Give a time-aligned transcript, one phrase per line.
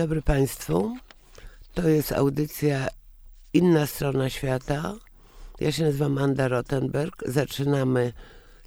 [0.00, 0.96] dobry Państwu.
[1.74, 2.88] To jest audycja
[3.52, 4.94] Inna Strona Świata.
[5.60, 7.22] Ja się nazywam Anda Rottenberg.
[7.26, 8.12] Zaczynamy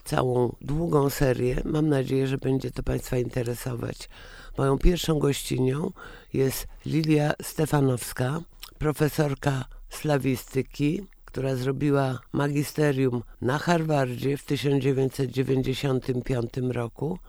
[0.04, 1.61] całą długą serię.
[1.66, 4.09] Mam nadzieję, że będzie to Państwa interesować.
[4.57, 5.91] Moją pierwszą gościnią
[6.34, 8.39] jest Lilia Stefanowska,
[8.77, 17.20] profesorka slawistyki, która zrobiła magisterium na Harvardzie w 1995 roku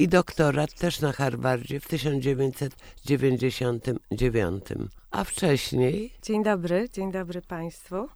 [0.00, 4.64] i doktorat też na Harvardzie w 1999.
[5.10, 6.12] A wcześniej.
[6.22, 8.08] Dzień dobry, dzień dobry Państwu.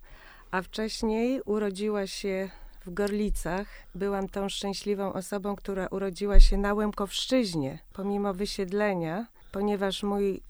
[0.50, 2.50] A wcześniej urodziła się
[2.86, 3.66] w Gorlicach.
[3.94, 10.42] Byłam tą szczęśliwą osobą, która urodziła się na Łemkowszczyźnie, pomimo wysiedlenia, ponieważ mój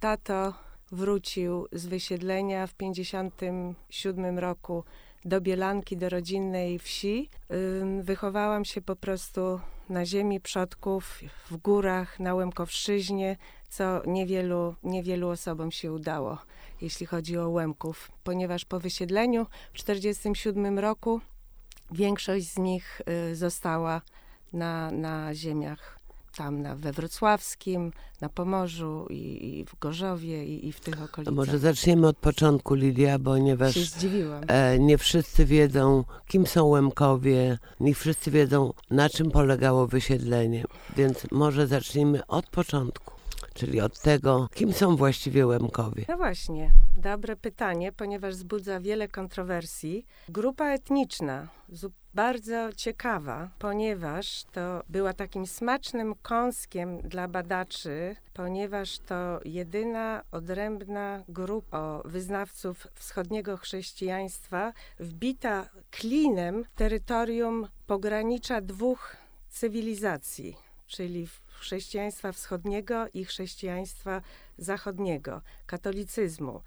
[0.00, 0.54] tato
[0.92, 4.84] wrócił z wysiedlenia w 57 roku
[5.24, 7.30] do Bielanki, do rodzinnej wsi.
[8.02, 13.36] Wychowałam się po prostu na ziemi przodków, w górach, na Łemkowszczyźnie,
[13.68, 16.38] co niewielu, niewielu osobom się udało,
[16.80, 21.20] jeśli chodzi o Łemków, ponieważ po wysiedleniu w 1947 roku
[21.90, 24.02] większość z nich y, została
[24.52, 25.99] na, na ziemiach
[26.40, 31.34] tam na, we Wrocławskim, na Pomorzu i, i w Gorzowie i, i, w tych okolicach.
[31.34, 34.42] Może zaczniemy od początku, Lidia, ponieważ się zdziwiłam.
[34.48, 40.64] E, nie wszyscy wiedzą, kim są Łemkowie, nie wszyscy wiedzą, na czym polegało wysiedlenie.
[40.96, 43.19] Więc może zacznijmy od początku
[43.54, 46.04] czyli od tego, kim są właściwie Łemkowie.
[46.08, 50.06] No właśnie, dobre pytanie, ponieważ wzbudza wiele kontrowersji.
[50.28, 51.48] Grupa etniczna,
[52.14, 62.02] bardzo ciekawa, ponieważ to była takim smacznym kąskiem dla badaczy, ponieważ to jedyna odrębna grupa
[62.04, 69.16] wyznawców wschodniego chrześcijaństwa wbita klinem terytorium pogranicza dwóch
[69.48, 71.28] cywilizacji, czyli
[71.60, 74.22] chrześcijaństwa wschodniego i chrześcijaństwa
[74.58, 76.60] zachodniego, katolicyzmu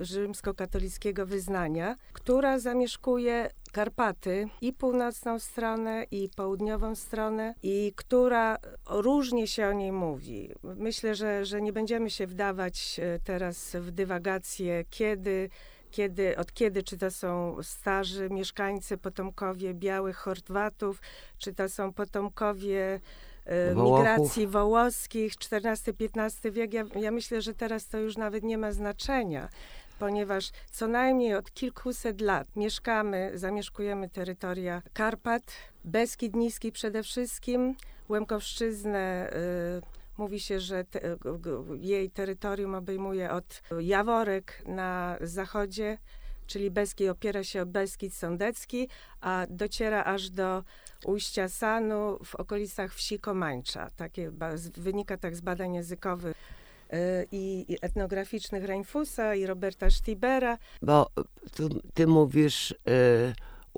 [0.00, 9.68] rzymskokatolickiego wyznania, która zamieszkuje Karpaty i północną stronę, i południową stronę, i która różnie się
[9.68, 10.50] o niej mówi.
[10.62, 15.50] Myślę, że, że nie będziemy się wdawać e, teraz w dywagację, kiedy
[15.90, 21.00] kiedy, od kiedy, czy to są starzy mieszkańcy, potomkowie białych Chorwatów,
[21.38, 23.00] czy to są potomkowie
[23.74, 23.98] Wołochów.
[23.98, 26.74] migracji wołoskich, XIV-XV wiek.
[26.74, 29.48] Ja, ja myślę, że teraz to już nawet nie ma znaczenia
[30.00, 35.42] ponieważ co najmniej od kilkuset lat mieszkamy, zamieszkujemy terytoria Karpat,
[35.84, 37.74] Beskid Niski przede wszystkim,
[38.08, 39.30] Łemkowszczyznę.
[39.32, 41.16] Y, mówi się, że te,
[41.80, 45.98] jej terytorium obejmuje od Jaworek na zachodzie,
[46.46, 48.88] czyli Beskid opiera się o Beskid Sądecki,
[49.20, 50.64] a dociera aż do
[51.04, 53.90] ujścia Sanu w okolicach wsi Komańcza.
[53.96, 54.32] Takie
[54.76, 56.36] wynika tak z badań językowych
[56.92, 60.58] Y, i, etnograficznych Reinfusa i Roberta Stibera.
[60.82, 61.10] Bo
[61.52, 62.74] ty, ty mówisz y,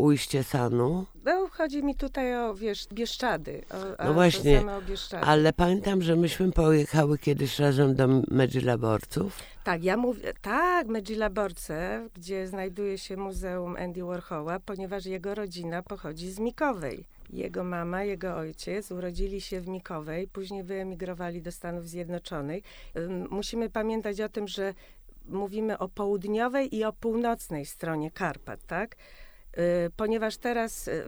[0.02, 1.06] ujście Sanu.
[1.24, 3.64] No, chodzi mi tutaj o, wiesz, Bieszczady.
[3.98, 4.62] O, no właśnie,
[5.20, 9.38] ale pamiętam, że myśmy pojechały kiedyś razem do Medžilaborców.
[9.64, 16.30] Tak, ja mówię, tak, Medžilaborce, gdzie znajduje się Muzeum Andy Warhola, ponieważ jego rodzina pochodzi
[16.30, 17.04] z Mikowej.
[17.30, 22.64] Jego mama, jego ojciec urodzili się w Mikowej, później wyemigrowali do Stanów Zjednoczonych.
[23.30, 24.74] Musimy pamiętać o tym, że
[25.28, 28.96] mówimy o południowej i o północnej stronie Karpat, tak?
[29.58, 31.04] Y, ponieważ teraz y,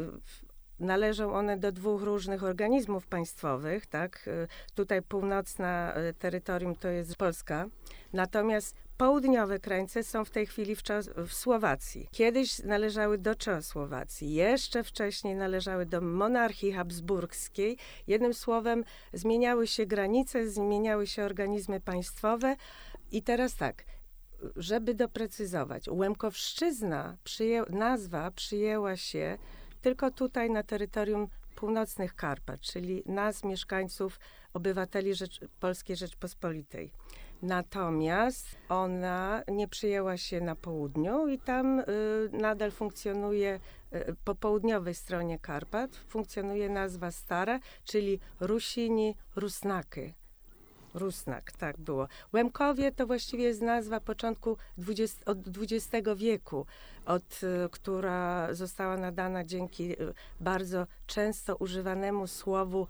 [0.80, 4.28] należą one do dwóch różnych organizmów państwowych, tak?
[4.28, 7.66] Y, tutaj północna terytorium to jest Polska,
[8.12, 10.82] natomiast Południowe krańce są w tej chwili w,
[11.26, 12.08] w, Słowacji.
[12.12, 17.78] Kiedyś należały do Czechosłowacji, jeszcze wcześniej należały do monarchii habsburskiej.
[18.06, 22.56] Jednym słowem, zmieniały się granice, zmieniały się organizmy państwowe.
[23.12, 23.84] I teraz tak,
[24.56, 29.38] żeby doprecyzować, Łemkowszczyzna, przyję, nazwa przyjęła się
[29.82, 34.20] tylko tutaj na terytorium północnych Karpat, czyli nas, mieszkańców,
[34.54, 36.90] obywateli Rzecz, Polskiej Rzeczpospolitej.
[37.42, 41.84] Natomiast ona nie przyjęła się na południu i tam y,
[42.32, 43.60] nadal funkcjonuje
[43.94, 50.14] y, po południowej stronie Karpat funkcjonuje nazwa stara, czyli Rusini Rusnaky.
[50.94, 52.08] Rusnak, tak było.
[52.32, 56.66] Łemkowie to właściwie jest nazwa początku 20, od XX wieku,
[57.06, 62.86] od, y, która została nadana dzięki y, bardzo często używanemu słowu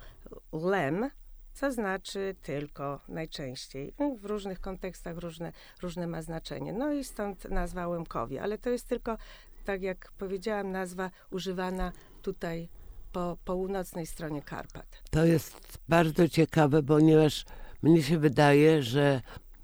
[0.52, 1.10] lem,
[1.54, 3.94] co znaczy tylko najczęściej.
[3.98, 5.52] No, w różnych kontekstach różne,
[5.82, 6.72] różne ma znaczenie.
[6.72, 9.18] No i stąd nazwa Łemkowie, ale to jest tylko,
[9.64, 11.92] tak jak powiedziałam, nazwa używana
[12.22, 12.68] tutaj
[13.12, 15.02] po północnej stronie Karpat.
[15.10, 17.44] To jest bardzo ciekawe, ponieważ
[17.84, 19.20] mnie się wydaje, że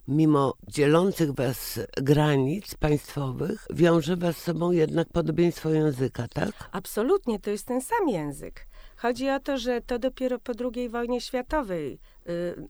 [0.09, 6.51] mimo dzielących was granic państwowych, wiąże was z sobą jednak podobieństwo języka, tak?
[6.73, 8.67] Absolutnie, to jest ten sam język.
[8.97, 12.69] Chodzi o to, że to dopiero po II wojnie światowej y,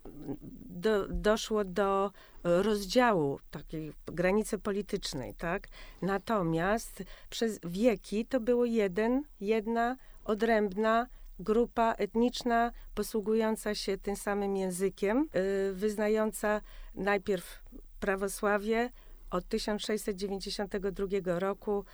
[0.67, 2.11] do, doszło do
[2.44, 5.69] rozdziału takiej granicy politycznej, tak?
[6.02, 11.06] Natomiast przez wieki to było jeden, jedna odrębna
[11.40, 15.28] grupa etniczna posługująca się tym samym językiem,
[15.69, 16.60] y, wyznająca
[16.94, 17.62] najpierw
[18.00, 18.90] prawosławie
[19.31, 21.84] od 1692 roku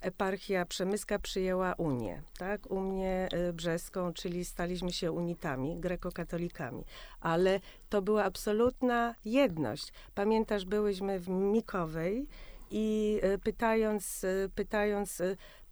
[0.00, 2.70] eparchia przemyska przyjęła Unię, tak?
[2.70, 6.84] Unię y, brzeską, czyli staliśmy się unitami, grekokatolikami.
[7.20, 9.92] Ale to była absolutna jedność.
[10.14, 12.28] Pamiętasz, byłyśmy w Mikowej
[12.70, 15.22] i y, pytając, pytając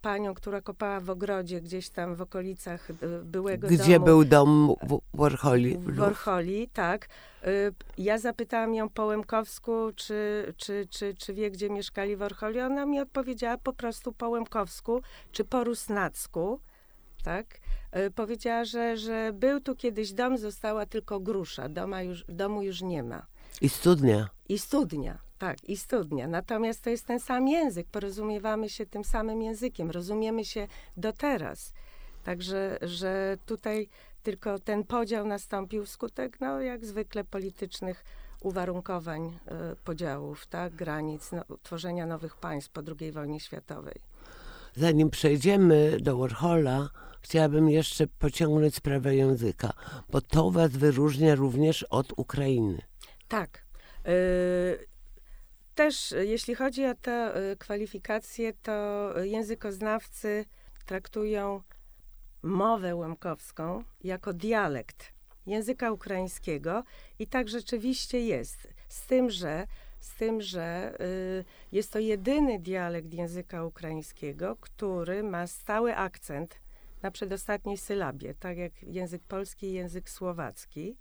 [0.01, 2.87] panią, która kopała w ogrodzie gdzieś tam w okolicach
[3.23, 3.87] byłego Gdzie domu.
[3.87, 5.77] Gdzie był dom w Warholi?
[5.77, 7.07] W Warholi, tak.
[7.97, 12.59] Ja zapytałam ją po łemkowsku, czy, czy, czy, czy wie, gdzie mieszkali w Warholi.
[12.59, 15.01] Ona mi odpowiedziała po prostu po łemkowsku,
[15.31, 16.59] czy po rusnacku,
[17.23, 17.59] tak.
[18.15, 21.69] Powiedziała, że, że był tu kiedyś dom, została tylko grusza.
[21.69, 23.25] Doma już, domu już nie ma.
[23.61, 24.29] I studnia.
[24.49, 25.17] I studnia.
[25.37, 26.27] Tak, i studnia.
[26.27, 30.67] Natomiast to jest ten sam język, porozumiewamy się tym samym językiem, rozumiemy się
[30.97, 31.73] do teraz.
[32.23, 33.89] Także, że tutaj
[34.23, 38.03] tylko ten podział nastąpił wskutek, no jak zwykle, politycznych
[38.41, 43.95] uwarunkowań y, podziałów, tak, granic, no, tworzenia nowych państw po II wojnie światowej.
[44.75, 46.89] Zanim przejdziemy do Warhola,
[47.21, 49.73] chciałabym jeszcze pociągnąć sprawę języka,
[50.09, 52.81] bo to was wyróżnia również od Ukrainy.
[53.27, 53.66] Tak.
[54.07, 54.87] Y,
[55.75, 60.45] też jeśli chodzi o te y, kwalifikacje, to językoznawcy
[60.85, 61.61] traktują
[62.43, 66.83] mowę łemkowską jako dialekt języka ukraińskiego
[67.19, 68.67] i tak rzeczywiście jest.
[68.89, 69.67] Z tym, że,
[69.99, 76.59] z tym, że y, jest to jedyny dialekt języka ukraińskiego, który ma stały akcent
[77.01, 80.97] na przedostatniej sylabie, tak jak język polski i język słowacki.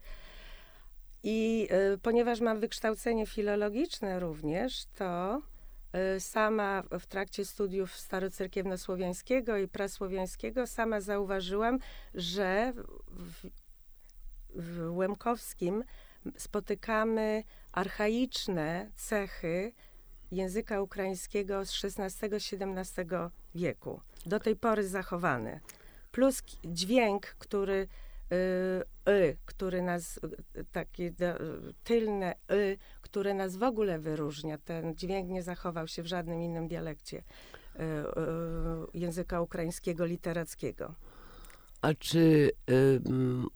[1.28, 5.42] I y, ponieważ mam wykształcenie filologiczne również, to
[6.16, 11.78] y, sama w trakcie studiów starocerkiewnosłowiańskiego i prasłowiańskiego sama zauważyłam,
[12.14, 12.72] że
[13.08, 13.48] w,
[14.54, 15.84] w Łemkowskim
[16.36, 19.72] spotykamy archaiczne cechy
[20.30, 23.06] języka ukraińskiego z XVI-XVII
[23.54, 25.60] wieku, do tej pory zachowane.
[26.12, 27.88] Plus dźwięk, który
[28.32, 30.20] y, y, który nas,
[30.72, 31.12] takie
[31.84, 32.78] tylne y,
[33.16, 34.58] które nas w ogóle wyróżnia.
[34.58, 37.84] Ten dźwięk nie zachował się w żadnym innym dialekcie y, y,
[38.94, 40.94] języka ukraińskiego literackiego.
[41.82, 43.00] A czy y,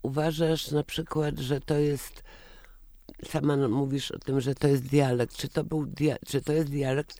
[0.03, 2.23] uważasz na przykład, że to jest,
[3.25, 6.69] sama mówisz o tym, że to jest dialekt, czy to, był dia, czy to jest
[6.69, 7.17] dialekt,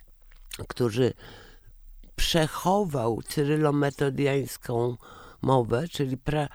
[0.68, 1.14] który
[2.16, 4.98] przechował cyrylometodiańską
[5.42, 6.50] mowę, czyli pra,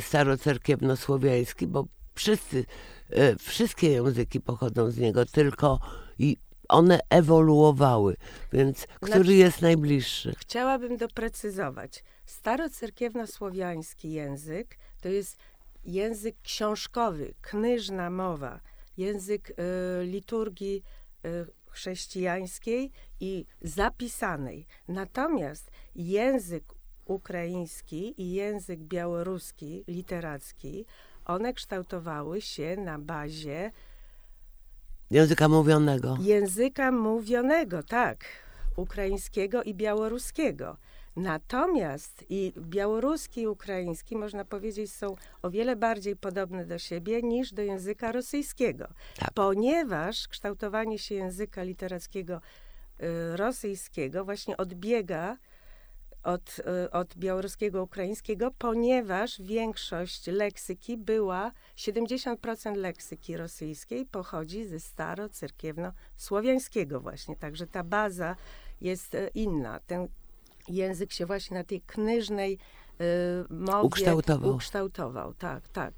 [0.00, 2.64] starocerkiewnosłowiański, bo wszyscy,
[3.10, 5.80] e, wszystkie języki pochodzą z niego, tylko
[6.18, 6.36] i
[6.68, 8.16] one ewoluowały,
[8.52, 10.34] więc który znaczy, jest najbliższy?
[10.38, 12.04] Chciałabym doprecyzować.
[12.26, 15.36] Starocerkiewnosłowiański język to jest
[15.84, 18.60] język książkowy, knyżna mowa,
[18.96, 19.54] język y,
[20.06, 20.82] liturgii
[21.26, 22.90] y, chrześcijańskiej
[23.20, 24.66] i zapisanej.
[24.88, 26.64] Natomiast język
[27.04, 30.86] ukraiński i język białoruski, literacki,
[31.24, 33.70] one kształtowały się na bazie
[35.10, 36.18] języka mówionego.
[36.20, 38.24] Języka mówionego, tak.
[38.76, 40.76] Ukraińskiego i białoruskiego.
[41.16, 47.52] Natomiast i białoruski i ukraiński, można powiedzieć, są o wiele bardziej podobne do siebie niż
[47.52, 48.88] do języka rosyjskiego.
[49.18, 49.32] Tak.
[49.32, 52.40] Ponieważ kształtowanie się języka literackiego
[53.00, 55.36] y, rosyjskiego właśnie odbiega
[56.24, 67.00] od, y, od białoruskiego, ukraińskiego, ponieważ większość leksyki była, 70% leksyki rosyjskiej pochodzi ze staro-cerkiewno-słowiańskiego
[67.00, 67.36] właśnie.
[67.36, 68.36] Także ta baza
[68.80, 69.80] jest y, inna.
[69.86, 70.08] Ten
[70.68, 72.58] język się właśnie na tej knyżnej
[73.00, 73.04] y,
[73.50, 74.54] mowie ukształtował.
[74.54, 75.34] ukształtował.
[75.34, 75.94] Tak, tak.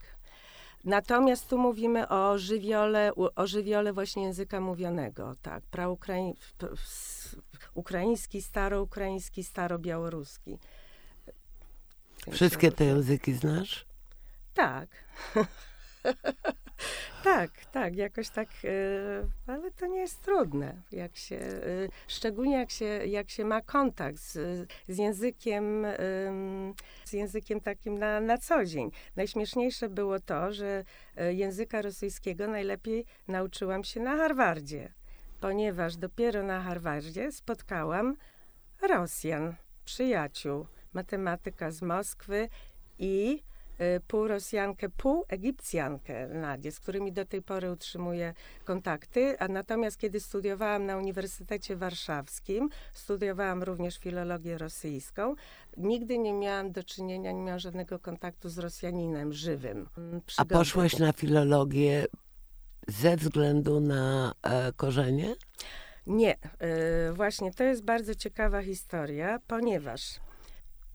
[0.84, 6.34] Natomiast tu mówimy o żywiole, o żywiole właśnie języka mówionego, tak, praukrain,
[7.76, 10.58] ukraiński, staroukraiński, starobiałoruski.
[12.30, 13.86] Wszystkie te języki znasz?
[14.54, 14.88] Tak.
[17.24, 18.72] Tak, tak, jakoś tak, e,
[19.46, 24.18] ale to nie jest trudne, jak się, e, szczególnie jak się, jak się ma kontakt
[24.18, 24.32] z,
[24.88, 28.90] z językiem, em, z językiem takim na, na co dzień.
[29.16, 30.84] Najśmieszniejsze było to, że
[31.16, 34.92] e, języka rosyjskiego najlepiej nauczyłam się na Harvardzie,
[35.40, 38.16] ponieważ dopiero na Harvardzie spotkałam
[38.88, 42.48] Rosjan, przyjaciół, matematyka z Moskwy
[42.98, 43.42] i
[43.80, 49.38] y, pół Rosjankę, pół Egipcjankę Nadię, z którymi do tej pory utrzymuję kontakty.
[49.38, 55.34] A natomiast kiedy studiowałam na Uniwersytecie Warszawskim, studiowałam również filologię rosyjską,
[55.76, 59.88] nigdy nie miałam do czynienia, nie miałam żadnego kontaktu z Rosjaninem żywym.
[60.36, 62.06] A poszłaś na filologię
[62.86, 65.34] ze względu na e, korzenie?
[66.06, 70.20] Nie, y, właśnie to jest bardzo ciekawa historia, ponieważ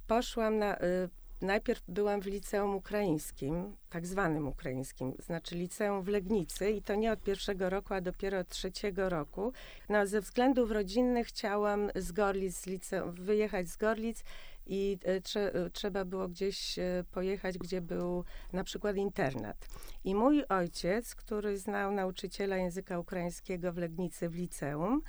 [0.08, 0.78] poszłam na.
[0.78, 1.10] Y,
[1.42, 7.12] najpierw byłam w liceum ukraińskim, tak zwanym ukraińskim, znaczy liceum w Legnicy i to nie
[7.12, 9.54] od pierwszego roku, a dopiero od trzeciego roku.
[9.90, 14.24] No, ze względów rodzinnych chciałam z Gorlic, liceum, wyjechać z Gorlic
[14.66, 19.68] i trze, y, trzeba było gdzieś y, pojechać, gdzie był na przykład internat.
[20.04, 25.02] I mój ojciec, który znał nauczyciela języka ukraińskiego w Legnicy w liceum,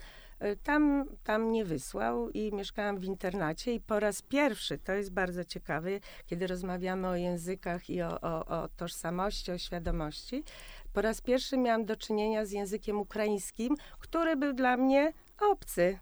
[0.62, 5.44] tam, tam mnie wysłał i mieszkałam w internacie i po raz pierwszy, to jest bardzo
[5.44, 5.90] ciekawe,
[6.26, 10.44] kiedy rozmawiamy o językach i o, o, o tożsamości, o świadomości,
[10.92, 15.98] po raz pierwszy miałam do czynienia z językiem ukraińskim, który był dla mnie obcy.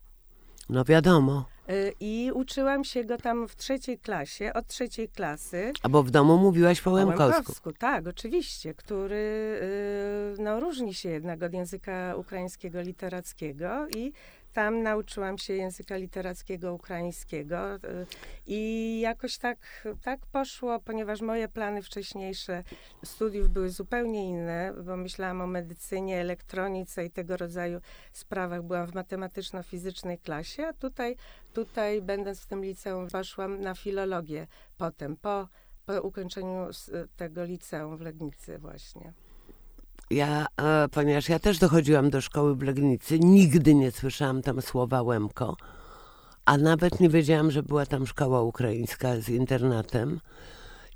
[0.68, 1.44] No wiadomo.
[1.70, 5.72] Y, I uczyłam się go tam w trzeciej klasie, od trzeciej klasy.
[5.82, 7.36] A bo w domu mówiłaś po Po łemkowsku.
[7.36, 9.16] Łemkowsku, tak, oczywiście, który
[10.38, 14.12] y, no, różni się jednak od języka ukraińskiego literackiego i
[14.52, 17.80] tam nauczyłam się języka literackiego ukraińskiego y,
[18.46, 22.64] i jakoś tak, tak poszło, ponieważ moje plany wcześniejsze
[23.04, 27.80] studiów były zupełnie inne, bo myślałam o medycynie, elektronice i tego rodzaju
[28.12, 28.62] sprawach.
[28.62, 31.16] Byłam w matematyczno-fizycznej klasie, a tutaj,
[31.52, 34.46] tutaj będąc w tym liceum, poszłam na filologię
[34.78, 35.48] potem, po
[35.86, 36.66] po ukończeniu
[37.16, 39.12] tego liceum w Legnicy właśnie.
[40.10, 45.02] Ja, e, ponieważ ja też dochodziłam do szkoły w Legnicy, nigdy nie słyszałam tam słowa
[45.02, 45.56] Łemko,
[46.44, 50.20] a nawet nie wiedziałam, że była tam szkoła ukraińska z internatem.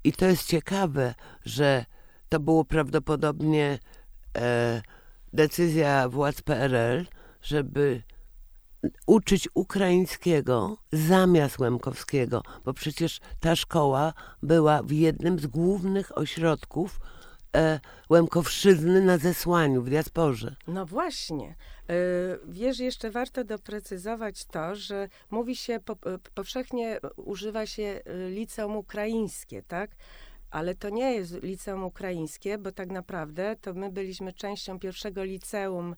[0.05, 1.85] I to jest ciekawe, że
[2.29, 3.79] to było prawdopodobnie
[4.37, 4.83] e,
[5.33, 7.07] decyzja władz PRL,
[7.43, 8.03] żeby
[9.07, 17.01] uczyć ukraińskiego zamiast łemkowskiego, bo przecież ta szkoła była w jednym z głównych ośrodków
[17.55, 17.81] e,
[19.01, 20.57] na zesłaniu w diasporze.
[20.67, 21.55] No właśnie.
[21.91, 21.95] Y,
[22.49, 25.97] Wiesz, jeszcze warto doprecyzować to, że mówi się, po,
[26.35, 29.91] powszechnie używa się y, liceum ukraińskie, tak?
[30.51, 35.97] Ale to nie jest liceum ukraińskie, bo tak naprawdę to my byliśmy częścią pierwszego liceum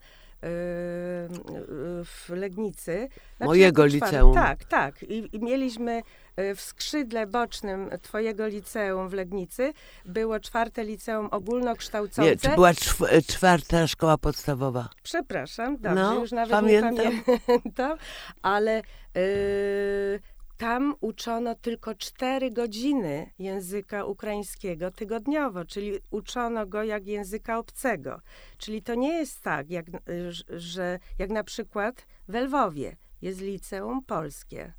[2.05, 3.09] w Legnicy.
[3.40, 4.35] Mojego jako czwarte- liceum.
[4.35, 5.02] Tak, tak.
[5.02, 6.02] I, I mieliśmy
[6.40, 9.73] y, w skrzydle bocznym twojego liceum w Legnicy
[10.05, 12.31] było czwarte liceum ogólnokształcące.
[12.31, 14.88] Nie, czy była czw- czwarta szkoła podstawowa?
[15.02, 16.95] Przepraszam, dobrze, No, już nawet pamiętam.
[16.95, 17.99] nie pamiętam,
[18.43, 18.83] ale
[19.16, 20.21] y,
[20.58, 28.20] tam uczono tylko cztery godziny języka ukraińskiego tygodniowo, czyli uczono go jak języka obcego.
[28.58, 34.02] Czyli to nie jest tak, jak, y, że jak na przykład w Lwowie jest liceum
[34.04, 34.72] polskie.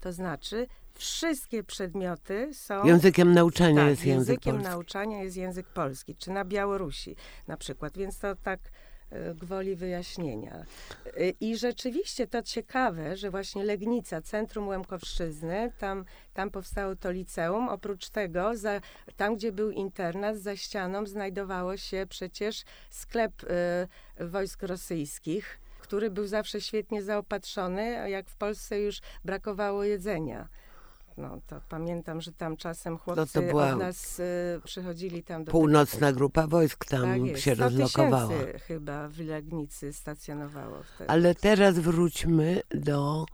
[0.00, 2.84] To znaczy wszystkie przedmioty są...
[2.84, 4.70] Językiem nauczania Tak, jest język językiem polski.
[4.70, 7.16] nauczania jest język polski, czy na Białorusi
[7.48, 8.60] na przykład, więc to tak
[9.34, 10.64] gwoli wyjaśnienia.
[11.06, 16.04] E, I rzeczywiście to ciekawe, że właśnie Legnica, centrum Łemkowszczyzny, tam,
[16.34, 17.68] tam powstało to liceum.
[17.68, 18.80] Oprócz tego, za,
[19.16, 23.32] tam gdzie był internat, za ścianą znajdowało się przecież sklep
[24.18, 30.48] e, wojsk rosyjskich, który był zawsze świetnie zaopatrzony, a jak w Polsce już brakowało jedzenia.
[31.16, 36.12] No to pamiętam, że tam czasem chłopcy była od nas y, przychodzili tam do Północna
[36.12, 38.34] grupa wojsk tego, tam tak jest, się 100 rozlokowała.
[38.66, 41.10] chyba w Legnicy stacjonowało wtedy.
[41.10, 43.26] Ale teraz wróćmy do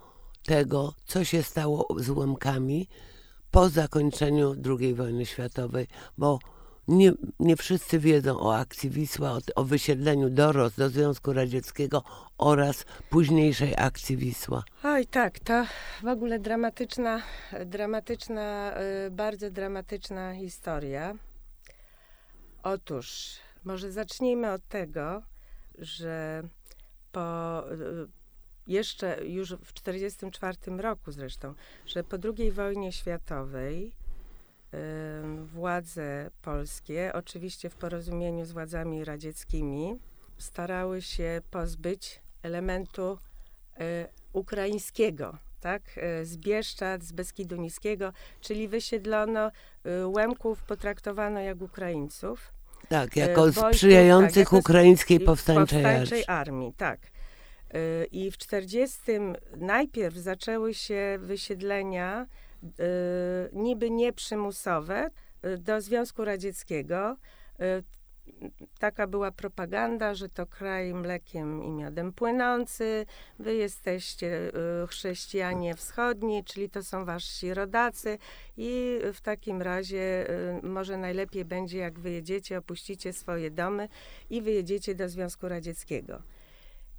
[0.45, 2.89] tego, co się stało z Łemkami
[3.51, 5.87] po zakończeniu II wojny światowej,
[6.19, 6.39] bo
[6.89, 12.03] nie, nie wszyscy wiedzą o akcji Wisła, o, o wysiedleniu Doros do Związku Radzieckiego
[12.39, 14.65] oraz późniejszej akcji Wisła.
[14.85, 15.65] Oj, tak, to
[16.03, 17.23] w ogóle dramatyczna,
[17.67, 18.75] dramatyczna,
[19.07, 21.15] y, bardzo dramatyczna historia.
[22.63, 25.23] Otóż, może zacznijmy od tego,
[25.79, 26.43] że
[27.13, 28.09] po y,
[28.67, 31.55] jeszcze już w 1944 roku zresztą,
[31.87, 33.93] że po II wojnie światowej
[35.45, 39.99] władze polskie, oczywiście w porozumieniu z władzami radzieckimi,
[40.39, 43.19] starały się pozbyć elementu
[43.81, 49.51] y, ukraińskiego, tak, y, z Bieszczad, z Beskidu Niskiego, czyli wysiedlono
[49.87, 52.53] y, Łemków, potraktowano jak Ukraińców.
[52.89, 56.73] Tak, E, jako Wojtków, tak, sprzyjających jako ukraińskiej powstańczej powstańczej armii.
[56.77, 57.01] tak.
[58.13, 59.01] I w 40
[59.57, 62.27] najpierw zaczęły się wysiedlenia
[63.53, 65.11] niby nieprzymusowe
[65.45, 67.17] y, do Związku Radzieckiego.
[67.61, 67.83] Y,
[68.79, 73.07] Taka była propaganda, że to kraj mlekiem i miodem płynący,
[73.39, 74.53] wy jesteście
[74.83, 78.19] y, chrześcijanie wschodni, czyli to są wasi rodacy
[78.57, 83.89] i w takim razie y, może najlepiej będzie, jak wyjedziecie, opuścicie swoje domy
[84.31, 86.23] i wyjedziecie do Związku Radzieckiego.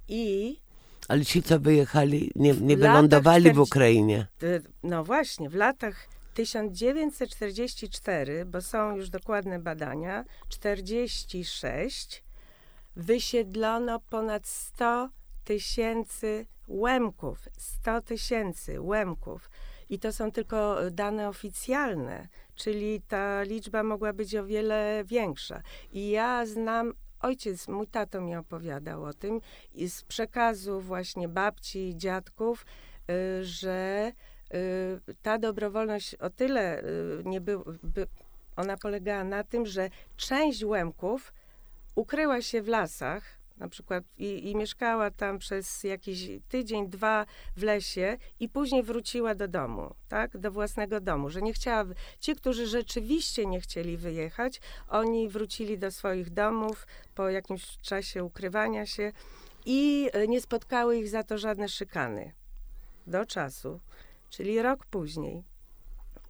[0.08, 0.56] I
[1.08, 4.26] Ale ci, co wyjechali, nie, nie W wylądowali w latach Ukrainie.
[4.82, 12.24] no właśnie, w latach 1944, bo są już dokładne badania, 46
[12.96, 15.08] wysiedlono ponad 100
[15.44, 17.48] tysięcy łemków.
[17.58, 19.50] 100 tysięcy łemków.
[19.90, 25.62] I to są tylko dane oficjalne, czyli ta liczba mogła być o wiele większa.
[25.92, 26.92] I ja znam,
[27.24, 29.40] ojciec, mój tato mi opowiadał o tym,
[29.74, 32.66] i z przekazu właśnie babci i dziadków,
[33.10, 34.12] y, że
[34.54, 36.84] y, ta dobrowolność o tyle y,
[37.24, 38.06] nie był, by,
[38.56, 41.32] ona polegała na tym, że część Łemków
[41.94, 47.62] ukryła się w lasach, na przykład i, i mieszkała tam przez jakiś tydzień, dwa w
[47.62, 51.84] lesie i później wróciła do domu, tak, do własnego domu, że nie chciała,
[52.20, 58.86] ci, którzy rzeczywiście nie chcieli wyjechać, oni wrócili do swoich domów po jakimś czasie ukrywania
[58.86, 59.12] się
[59.66, 62.32] i e, nie spotkały ich za to żadne szykany
[63.06, 63.80] do czasu,
[64.30, 65.44] czyli rok później,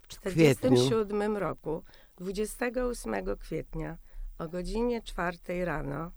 [0.09, 0.69] w kwietniu.
[0.69, 1.83] 1947 roku,
[2.17, 3.97] 28 kwietnia
[4.37, 6.11] o godzinie 4 rano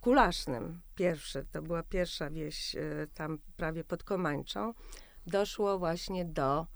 [0.00, 2.80] Kulasznym, pierwsze, to była pierwsza wieś e,
[3.14, 4.74] tam prawie pod Komańczą,
[5.26, 6.66] doszło właśnie do...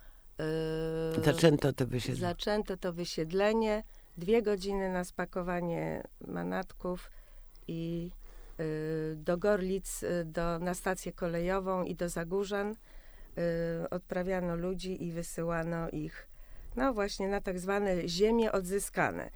[1.19, 2.21] e, Zaczęto to wysiedlenie.
[2.35, 3.85] Zaczęto to wysiedlenie,
[4.19, 7.11] dwie godziny na spakowanie manatków
[7.69, 8.11] i
[8.61, 15.91] y, do Gorlic, do, na stację kolejową i do Zagórzan y, odprawiano ludzi i wysyłano
[15.91, 16.29] ich
[16.77, 19.31] no właśnie na tak zwane ziemie odzyskane.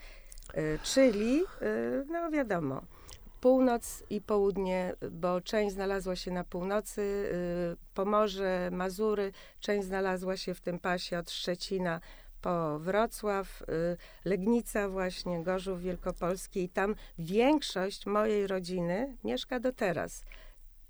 [0.82, 1.42] Czyli,
[2.10, 2.82] no wiadomo,
[3.40, 10.54] północ i południe, bo część znalazła się na północy, y, Pomorze, Mazury, część znalazła się
[10.54, 12.00] w tym pasie od Szczecina
[12.40, 20.24] po Wrocław, y, Legnica właśnie, Gorzów Wielkopolski i tam większość mojej rodziny mieszka do teraz.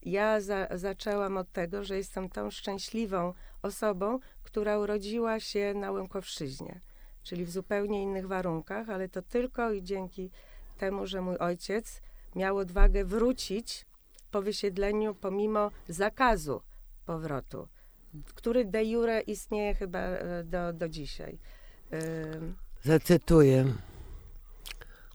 [0.02, 6.80] Ja za, zaczęłam od tego, że jestem tą szczęśliwą osobą, która urodziła się na Łękowszczyźnie,
[7.22, 10.30] czyli w zupełnie innych warunkach, ale to tylko i dzięki
[10.78, 12.00] temu, że mój ojciec
[12.36, 13.86] miał odwagę wrócić
[14.30, 16.62] po wysiedleniu pomimo zakazu
[17.06, 17.68] powrotu,
[18.34, 21.38] który de jure istnieje chyba e, do, do dzisiaj.
[22.84, 23.64] Zacytuję.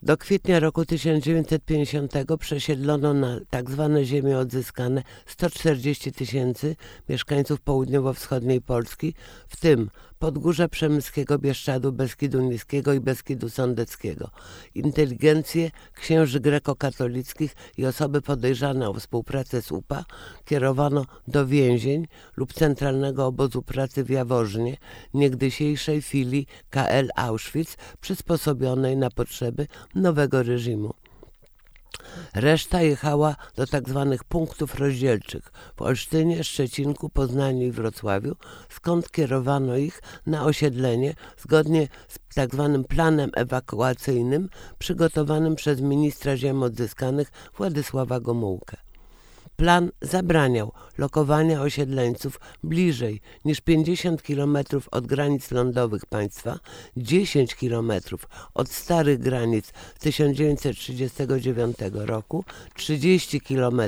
[0.04, 6.76] Do kwietnia roku 1950 przesiedlono na tak zwane ziemie odzyskane 140 tysięcy
[7.10, 9.14] mieszkańców południowo-wschodniej Polski,
[9.48, 9.90] w tym
[10.24, 14.30] Podgórza Przemyskiego, Bieszczadu, Beskidu Niskiego i Beskidu Sądeckiego.
[14.76, 20.06] Inteligencję, księży grekokatolickich i osoby podejrzane o współpracę z UPA
[20.46, 24.78] kierowano do więzień lub centralnego obozu pracy w Jaworznie,
[25.14, 30.94] niegdysiejszej filii KL Auschwitz, przysposobionej na potrzeby nowego reżimu.
[32.34, 38.36] Reszta jechała do tak zwanych punktów rozdzielczych w Olsztynie, Szczecinku, Poznaniu i Wrocławiu,
[38.70, 46.64] skąd kierowano ich na osiedlenie zgodnie z tak zwanym planem ewakuacyjnym przygotowanym przez ministra ziem
[46.64, 48.78] odzyskanych Władysława Gomułkę.
[49.56, 54.58] Plan zabraniał lokowania osiedleńców bliżej niż 50 km
[54.92, 56.60] od granic lądowych państwa,
[56.98, 57.92] 10 km
[58.54, 63.82] od starych granic z 1939 roku, 30 km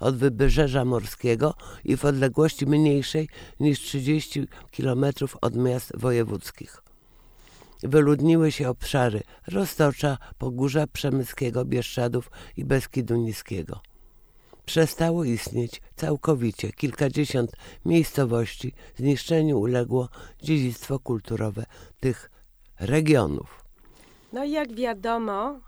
[0.00, 3.28] od wybrzeża morskiego i w odległości mniejszej
[3.60, 4.46] niż 30
[4.76, 5.04] km
[5.40, 6.84] od miast wojewódzkich
[7.84, 13.80] wyludniły się obszary Roztocza, Pogórza Przemyskiego, Bieszczadów i Beskidu Niskiego.
[14.66, 17.52] Przestało istnieć całkowicie kilkadziesiąt
[17.84, 20.08] miejscowości, zniszczeniu uległo
[20.42, 21.64] dziedzictwo kulturowe
[22.00, 22.30] tych
[22.80, 23.64] regionów.
[24.32, 25.60] No i jak wiadomo,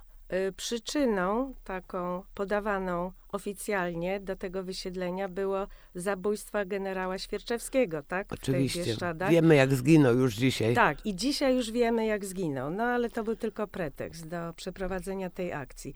[0.48, 8.32] y, przyczyną taką podawaną oficjalnie do tego wysiedlenia było zabójstwa generała Świerczewskiego, tak?
[8.32, 8.96] Oczywiście.
[9.30, 10.74] Wiemy, jak zginął już dzisiaj.
[10.74, 12.70] Tak, i dzisiaj już wiemy, jak zginął.
[12.70, 15.94] No ale to był tylko pretekst do przeprowadzenia tej akcji.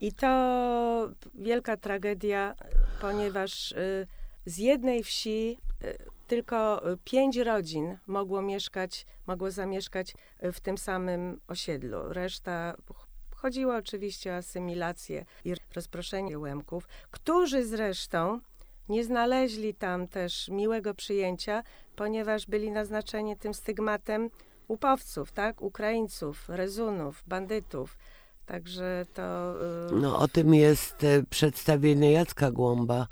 [0.00, 2.54] I to wielka tragedia,
[3.00, 4.06] ponieważ y,
[4.46, 11.40] z jednej wsi y, tylko pięć rodzin mogło mieszkać, mogło zamieszkać y, w tym samym
[11.48, 12.12] osiedlu.
[12.12, 18.40] Reszta ch- chodziło oczywiście o asymilację i rozproszenie Łemków, którzy zresztą
[18.88, 21.62] nie znaleźli tam też miłego przyjęcia,
[21.96, 24.30] ponieważ byli naznaczeni tym stygmatem
[24.68, 25.62] upowców, tak?
[25.62, 27.98] Ukraińców, rezunów, bandytów.
[28.46, 29.54] Także to...
[29.90, 33.06] y, No o tym jest e, przedstawienie Jacka Głąba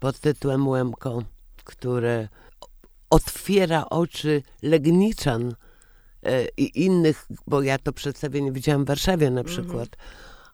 [0.00, 1.22] pod tytułem Łemko,
[1.64, 2.28] które
[3.10, 5.54] otwiera oczy Legniczan
[6.22, 9.88] e, i innych, bo ja to przedstawienie widziałam w Warszawie na przykład,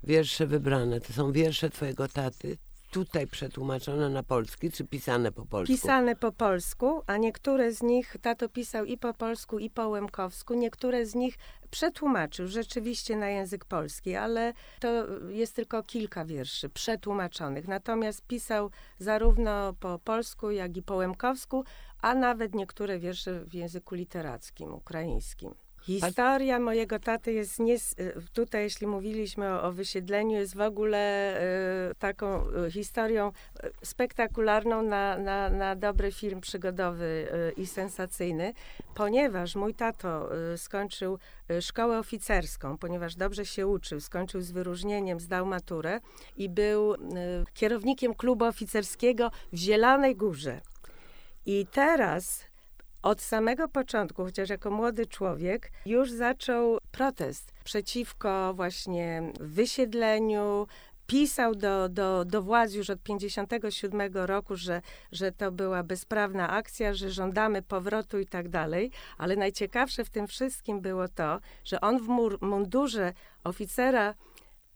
[0.03, 1.01] wiersze wybrane.
[1.01, 2.57] To są wiersze twojego taty,
[2.97, 5.73] tutaj przetłumaczone na polski, czy pisane po polsku?
[5.73, 10.53] Pisane po polsku, a niektóre z nich tato pisał i po polsku, i po łemkowsku.
[10.53, 11.37] Niektóre z nich
[11.71, 17.67] przetłumaczył rzeczywiście na język polski, ale to jest tylko kilka wierszy przetłumaczonych.
[17.67, 21.63] Natomiast pisał zarówno po polsku, jak i po łemkowsku,
[22.01, 25.66] a nawet niektóre wiersze w języku literackim, ukraińskim.
[25.87, 27.95] Historia mojego taty jest nies...
[28.33, 30.97] tutaj, jeśli mówiliśmy o, o wysiedleniu, jest w ogóle
[31.39, 38.53] e, taką e, historią e, spektakularną na, na, na dobry film przygodowy e, i sensacyjny,
[38.95, 41.19] ponieważ mój tato e, skończył
[41.49, 45.99] e, szkołę oficerską, ponieważ dobrze się uczył, skończył z wyróżnieniem, zdał maturę
[46.37, 46.97] i był e,
[47.53, 50.61] kierownikiem klubu oficerskiego w Zielanej Górze.
[51.45, 52.46] I teraz
[53.07, 60.67] od samego początku, chociaż jako młody człowiek, już zaczął protest przeciwko właśnie wysiedleniu.
[61.07, 66.93] Pisał do, do, do władz już od 57 roku, że, że to była bezprawna akcja,
[66.93, 68.91] że żądamy powrotu i tak dalej.
[69.17, 74.13] Ale najciekawsze w tym wszystkim było to, że on w mur, mundurze oficera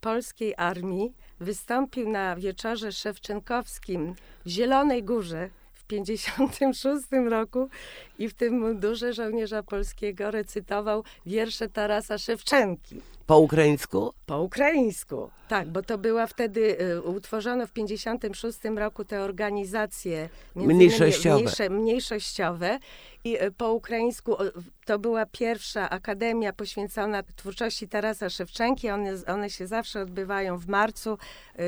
[0.01, 4.15] polskiej armii wystąpił na wieczorze szewczenkowskim
[4.45, 5.49] w Zielonej Górze
[5.91, 7.69] 56 roku
[8.19, 13.01] i w tym mundurze żołnierza polskiego recytował wiersze Tarasa Szewczenki.
[13.25, 14.13] Po ukraińsku?
[14.25, 15.29] Po ukraińsku.
[15.47, 21.36] Tak, bo to była wtedy, y, utworzono w 56 roku te organizacje Mniejszościowe.
[21.36, 22.79] Mniejsze, mniejszościowe
[23.23, 24.36] i y, po ukraińsku
[24.86, 28.89] to była pierwsza akademia poświęcona twórczości Tarasa Szewczenki.
[28.89, 31.60] One, one się zawsze odbywają w marcu, y,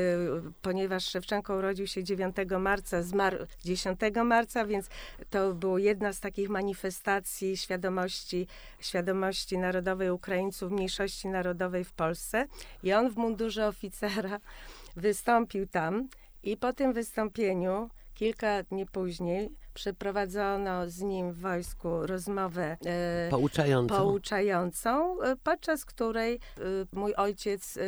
[0.62, 4.88] ponieważ Szewczenko urodził się 9 marca, zmarł 10 marca, więc
[5.30, 8.46] to była jedna z takich manifestacji świadomości,
[8.80, 11.43] świadomości narodowej Ukraińców, mniejszości narodowej
[11.84, 12.46] w Polsce.
[12.82, 14.40] I on w mundurze oficera
[14.96, 16.08] wystąpił tam
[16.42, 23.96] i po tym wystąpieniu kilka dni później przeprowadzono z nim w wojsku rozmowę e, Pouczającą.
[23.96, 26.60] pouczającą, e, podczas której e,
[26.92, 27.80] mój ojciec e,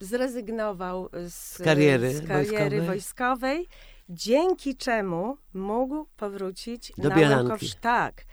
[0.00, 2.86] zrezygnował z, Z kariery z kariery wojskowej.
[2.86, 3.68] wojskowej,
[4.08, 7.72] dzięki czemu mógł powrócić Do na Bielanki.
[7.80, 8.24] Tak.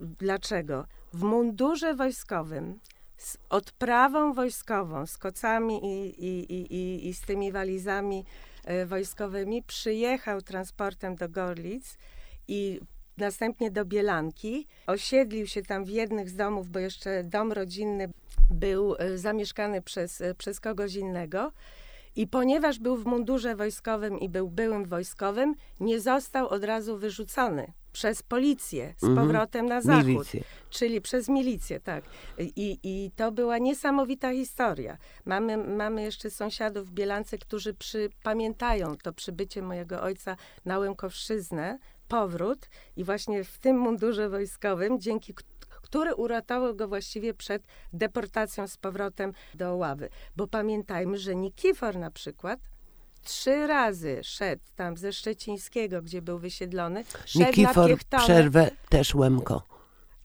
[0.00, 0.84] Dlaczego?
[1.12, 2.78] W mundurze wojskowym,
[3.16, 8.24] z odprawą wojskową, z kocami i, i, i, i, z tymi walizami
[8.64, 11.98] e, wojskowymi, przyjechał transportem do Gorlic
[12.48, 12.80] i
[13.16, 14.66] następnie do Bielanki.
[14.86, 18.10] Osiedlił się tam w jednych z domów, bo jeszcze dom rodzinny
[18.50, 21.52] był e, zamieszkany przez, e, przez kogoś innego.
[22.16, 27.72] I ponieważ był w mundurze wojskowym i był byłym wojskowym, nie został od razu wyrzucony
[27.96, 29.26] przez policję z Mhm.
[29.26, 30.06] powrotem na zachód.
[30.06, 30.44] Milicję.
[30.70, 32.04] Czyli przez milicję, tak.
[32.38, 34.98] I, I to była niesamowita historia.
[35.24, 41.78] Mamy, mamy jeszcze sąsiadów w Bielance, którzy przy, pamiętają to przybycie mojego ojca na Łękowszczyznę,
[42.08, 45.34] powrót i właśnie w tym mundurze wojskowym, dzięki
[45.82, 50.08] który uratował go właściwie przed deportacją z powrotem do ławy.
[50.36, 52.60] Bo pamiętajmy, że Nikifor na przykład
[53.26, 57.90] trzy razy szedł tam ze Szczecińskiego, gdzie był wysiedlony, szedł Nikifor
[58.24, 59.62] przerwę też Łemko.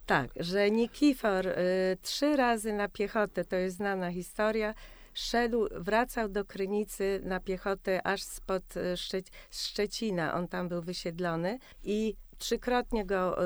[0.06, 1.54] Tak, że Nikifor y,
[2.02, 4.74] trzy razy na piechotę, to jest znana historia,
[5.14, 10.34] szedł, wracał do Krynicy na piechotę aż spod y, Szcze Szczecina.
[10.34, 13.38] On tam był wysiedlony i trzykrotnie go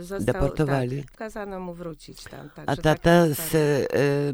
[0.00, 0.34] y, został...
[0.34, 1.02] Deportowali.
[1.04, 2.46] Tak, kazano mu wrócić tam.
[2.46, 3.88] A także tata taka z y,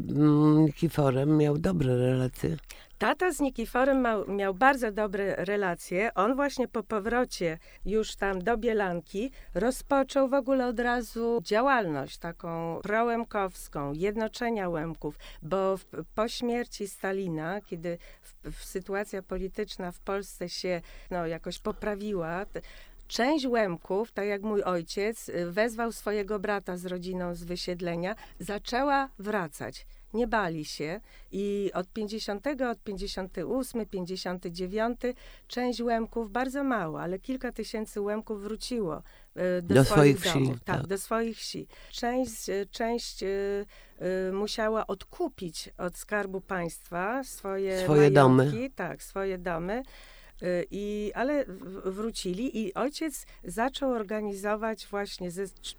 [0.09, 2.57] mm, Nikiforem miał dobre relacje.
[2.97, 6.13] Tata z Nikiforem miał, miał bardzo dobre relacje.
[6.13, 12.79] On właśnie po powrocie już tam do Bielanki rozpoczął w ogóle od razu działalność taką
[12.83, 20.49] prołemkowską, jednoczenia Łemków, bo w, po śmierci Stalina, kiedy w, w sytuacja polityczna w Polsce
[20.49, 22.45] się no, jakoś poprawiła,
[23.07, 29.09] Część Łemków, tak jak mój ojciec, y, wezwał swojego brata z rodziną z wysiedlenia, zaczęła
[29.19, 29.85] wracać.
[30.13, 30.99] Nie bali się
[31.31, 34.99] i od 50, od 58, 59
[35.47, 40.43] część Łemków, bardzo mało, ale kilka tysięcy Łemków wróciło y, do, Do swoich, swoich wsi,
[40.43, 40.63] domów.
[40.63, 40.87] Tak, tak.
[40.87, 41.67] do swoich wsi.
[41.91, 43.23] Część, y, część
[44.33, 48.35] musiała odkupić od Skarbu Państwa swoje, Swoje domy.
[48.45, 49.83] majątki, Tak, swoje domy.
[50.43, 51.45] Y, I, ale
[51.85, 55.29] wrócili i ojciec zaczął organizować właśnie,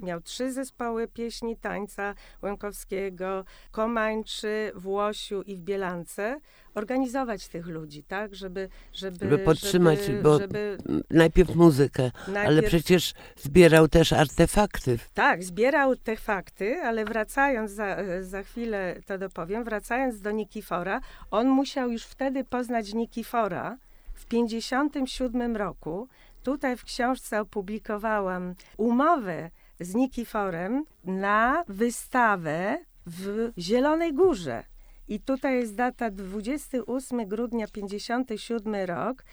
[0.00, 6.40] miał trzy zespoły pieśni, tańca Łękowskiego, Komańczy, w Łosiu i w Bielance,
[6.74, 8.68] organizować tych ludzi, tak, żeby...
[8.92, 10.78] Żeby, Żeby podtrzymać, żeby, bo- żeby
[11.10, 14.98] Najpierw muzykę, ale najpierw- przecież zbierał też artefakty.
[15.14, 21.48] Tak, zbierał te fakty, ale wracając, za, za chwilę to dopowiem, wracając do Nikifora, on
[21.48, 23.78] musiał już wtedy poznać Nikifora
[24.16, 26.08] w 57 roku.
[26.42, 29.50] Tutaj w książce opublikowałam umowę
[29.80, 34.64] z Nikiforem na wystawę w Zielonej Górze.
[35.08, 39.24] I tutaj jest data 28 grudnia 57 rok.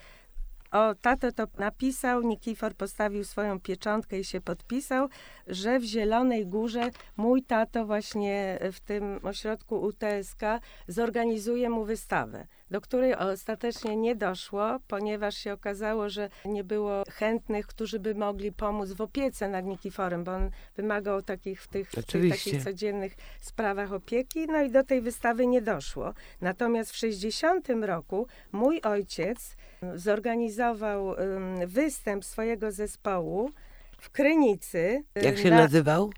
[0.70, 5.08] O, tato to napisał, Nikifor postawił swoją pieczątkę i się podpisał,
[5.46, 10.40] że w Zielonej Górze mój tato właśnie w tym ośrodku UTSK
[10.88, 17.66] zorganizuje mu wystawę, do której ostatecznie nie doszło, ponieważ się okazało, że nie było chętnych,
[17.66, 21.94] którzy by mogli pomóc w opiece nad Nikiforem, bo on wymagał takich w tych, w
[21.94, 26.14] tych takich codziennych sprawach opieki, no i do tej wystawy nie doszło.
[26.40, 29.56] Natomiast w 60 roku mój ojciec
[29.94, 33.50] zorganizował ym, występ swojego zespołu
[33.98, 35.04] w Krynicy.
[35.18, 36.12] y, Jak się na- nazywał?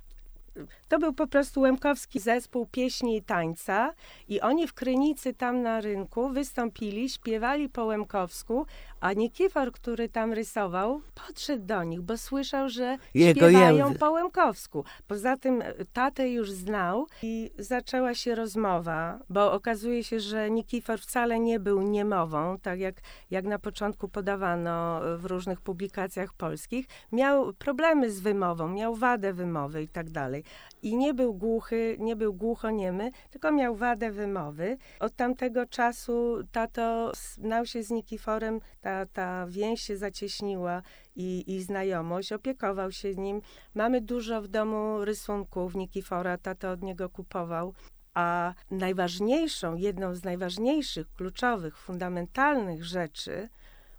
[0.88, 3.92] To był po prostu Łemkowski zespół pieśni i tańca
[4.28, 8.66] i oni w Krynicy tam na rynku wystąpili, śpiewali po Łemkowsku,
[9.00, 13.98] a Nikifor, który tam rysował, podszedł do nich, bo słyszał, że Jego śpiewają język.
[13.98, 14.84] po Łemkowsku.
[15.06, 21.00] Poza tym e, tatę już znał i zaczęła się rozmowa, bo okazuje się, że Nikifor
[21.00, 22.94] wcale nie był niemową, tak jak,
[23.30, 26.86] jak na początku podawano w różnych publikacjach polskich.
[27.12, 30.44] Miał problemy z wymową, miał wadę wymowy i tak dalej.
[30.86, 34.78] I nie był głuchy, nie był głuchoniemy, tylko miał wadę wymowy.
[35.00, 40.82] Od tamtego czasu tato znał się z Nikiforem, ta, ta więź się zacieśniła
[41.16, 43.42] i, i znajomość, opiekował się nim.
[43.74, 47.74] Mamy dużo w domu rysunków Nikifora, tato od niego kupował.
[48.14, 53.48] A najważniejszą, jedną z najważniejszych, kluczowych, fundamentalnych rzeczy,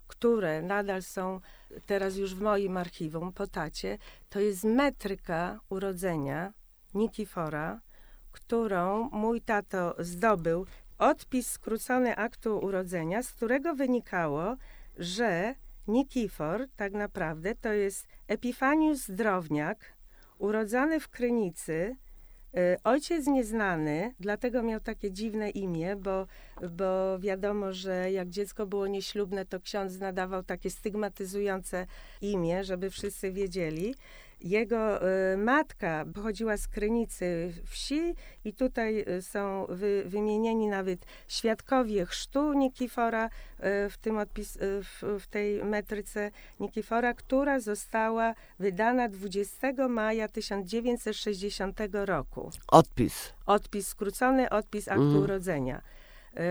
[0.07, 1.39] które nadal są
[1.85, 3.97] teraz już w moim archiwum po tacie,
[4.29, 6.53] to jest metryka urodzenia
[6.93, 7.81] Nikifora,
[8.31, 10.65] którą mój tato zdobył.
[10.97, 14.55] Odpis skrócony aktu urodzenia, z którego wynikało,
[14.97, 15.55] że
[15.87, 19.93] Nikifor tak naprawdę to jest Epifanius Drowniak,
[20.37, 21.95] urodzony w Krynicy,
[22.57, 26.27] y, Ojciec nieznany, dlatego miał takie dziwne imię, bo,
[26.71, 31.87] bo wiadomo, że jak dziecko było nieślubne, to ksiądz nadawał takie stygmatyzujące
[32.21, 33.95] imię, żeby wszyscy wiedzieli.
[34.41, 42.05] Jego y, matka pochodziła z Krynicy wsi i tutaj y, są wy, wymienieni nawet świadkowie
[42.05, 43.29] chrztu Nikifora y,
[43.89, 52.51] w, tym odpis, w, w tej metryce Nikifora, która została wydana 20 maja 1960 roku.
[52.67, 53.33] Odpis.
[53.45, 55.23] Odpis skrócony, odpis aktu Mhm.
[55.23, 55.81] urodzenia.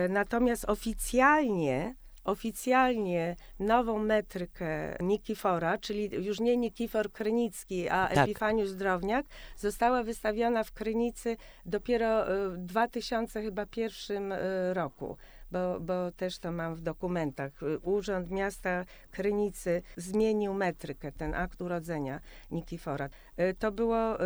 [0.09, 1.95] Natomiast oficjalnie
[2.27, 8.19] oficjalnie nową metrykę Nikifora, czyli już nie Nikifor Krynicki, a Tak.
[8.19, 11.37] Epifaniusz Drowniak, została wystawiona w Krynicy
[11.67, 14.39] dopiero y, w 2000 chyba pierwszym y,
[14.75, 15.17] roku.
[15.51, 17.53] Bo, bo też to mam w dokumentach.
[17.83, 23.09] Urząd Miasta Krynicy zmienił metrykę, ten akt urodzenia Nikifora.
[23.41, 24.17] Y, To było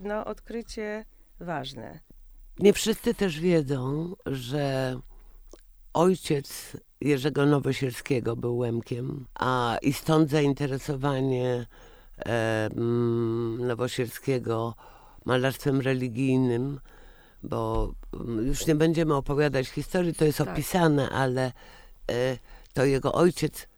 [0.00, 1.04] no, odkrycie
[1.40, 2.00] ważne.
[2.58, 4.96] Nie wszyscy też wiedzą, że
[5.94, 11.66] ojciec Jerzego Nowosielskiego był Łemkiem, a i stąd zainteresowanie
[12.18, 14.74] e, mm, Nowosielskiego
[15.24, 16.80] malarstwem religijnym,
[17.42, 20.48] bo mm, już nie będziemy opowiadać historii, to jest Tak.
[20.48, 21.52] opisane, ale
[22.10, 22.38] e,
[22.72, 23.68] to jego ojciec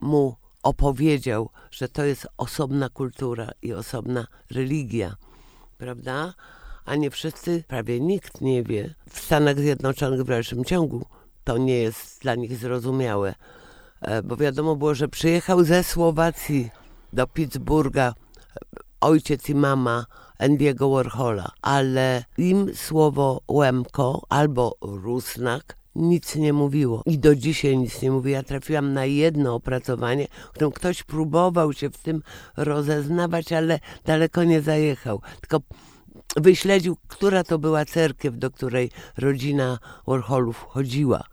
[0.00, 5.16] mu opowiedział, że to jest osobna kultura i osobna religia,
[5.78, 6.34] prawda?
[6.84, 8.94] A nie wszyscy, prawie nikt nie wie.
[9.10, 11.06] W Stanach Zjednoczonych w dalszym ciągu
[11.50, 13.34] to nie jest dla nich zrozumiałe,
[14.00, 16.70] e, bo wiadomo było, że przyjechał ze Słowacji
[17.12, 18.12] do Pittsburgha e,
[19.00, 20.06] ojciec i mama
[20.38, 28.02] Andiego Warhola, ale im słowo Łemko albo Rusnak nic nie mówiło i do dzisiaj nic
[28.02, 28.32] nie mówi.
[28.32, 32.22] Ja trafiłam na jedno opracowanie, w którym ktoś próbował się w tym
[32.56, 35.20] rozeznawać, ale daleko nie zajechał.
[35.40, 35.60] Tylko
[36.36, 41.24] wyśledził, która to była cerkiew, do której rodzina Warholów chodziła.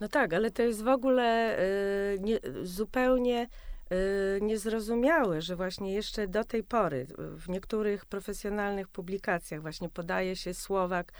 [0.00, 3.48] No tak, ale to jest w ogóle y, nie, zupełnie
[3.92, 10.36] y, niezrozumiałe, że właśnie jeszcze do tej pory y, w niektórych profesjonalnych publikacjach właśnie podaje
[10.36, 11.12] się Słowak,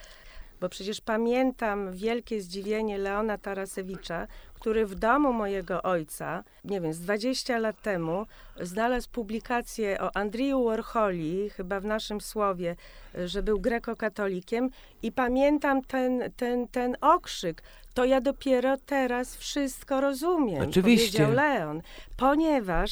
[0.61, 7.01] bo przecież pamiętam wielkie zdziwienie Leona Tarasewicza, który w domu mojego ojca, nie wiem, z
[7.01, 8.27] 20 lat temu,
[8.61, 12.77] znalazł publikację o Andriju Warholi, chyba w naszym słowie,
[13.19, 14.71] y, że był grekokatolikiem
[15.03, 17.62] i pamiętam ten, ten, ten okrzyk.
[17.97, 21.19] To ja dopiero teraz wszystko rozumiem, Oczywiście.
[21.19, 21.83] powiedział Leon,
[22.17, 22.91] ponieważ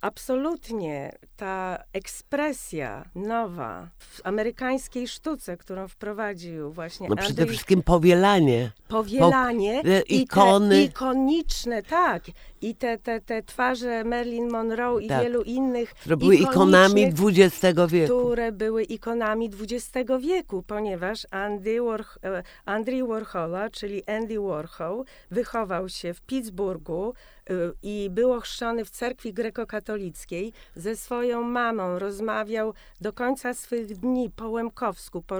[0.00, 8.70] absolutnie ta ekspresja nowa w amerykańskiej sztuce, którą wprowadził właśnie No przede wszystkim powielanie.
[8.88, 10.68] powielanie i ikony.
[10.76, 12.22] te ikoniczne, tak.
[12.60, 15.22] I te, te, te twarze Marilyn Monroe i Tak.
[15.22, 18.20] wielu innych które były ikonami XX wieku.
[18.20, 25.88] które były ikonami XX wieku, ponieważ Andy Warh- e, Andy Warhola, czyli Andy Warhol, wychował
[25.88, 27.14] się w Pittsburghu
[27.50, 30.52] y, i był ochrzczony w cerkwi grekokatolickiej.
[30.76, 35.36] Ze swoją mamą rozmawiał do końca swych dni po łemkowsku, po,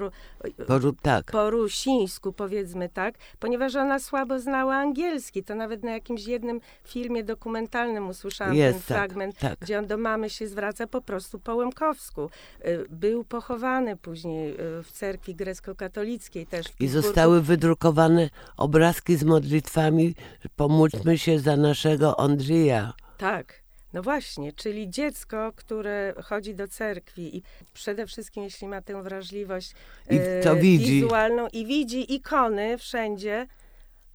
[0.67, 1.31] Porób tak.
[1.31, 5.45] po rusińsku, powiedzmy tak, ponieważ ona słabo znała angielski.
[5.45, 9.59] To nawet na jakimś jednym filmie dokumentalnym usłyszałam Jest, ten tak, fragment, tak.
[9.61, 12.31] gdzie on do mamy się zwraca po prostu po łemkowsku.
[12.67, 19.25] Y, Był pochowany później y, w cerkwi grecko-katolickiej też w I zostały wydrukowane obrazki z
[19.25, 20.15] modlitwami
[20.57, 22.93] Pomóżmy się za naszego Andrija.
[23.19, 23.62] Tak.
[23.93, 29.73] No właśnie, czyli dziecko, które chodzi do cerkwi i przede wszystkim, jeśli ma tę wrażliwość
[30.11, 30.93] I to widzi.
[30.93, 33.47] wizualną i widzi ikony wszędzie,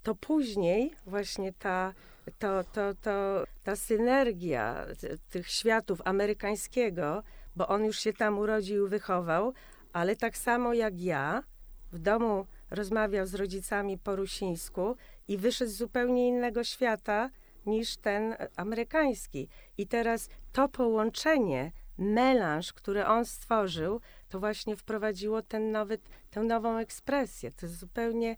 [0.04, 1.94] to później właśnie ta,
[2.40, 4.86] to, to, to, ta synergia
[5.30, 7.24] tych światów amerykańskiego,
[7.56, 9.54] bo on już się tam urodził, wychował,
[9.94, 11.44] ale tak samo jak ja,
[11.92, 14.96] w domu rozmawiał z rodzicami po rusińsku
[15.28, 17.30] i wyszedł z zupełnie innego świata
[17.66, 19.50] niż ten e, amerykański.
[19.78, 25.98] I teraz to połączenie, melanż, który on stworzył, to właśnie wprowadziło ten nowy,
[26.30, 27.52] tę nową ekspresję.
[27.52, 28.36] To jest zupełnie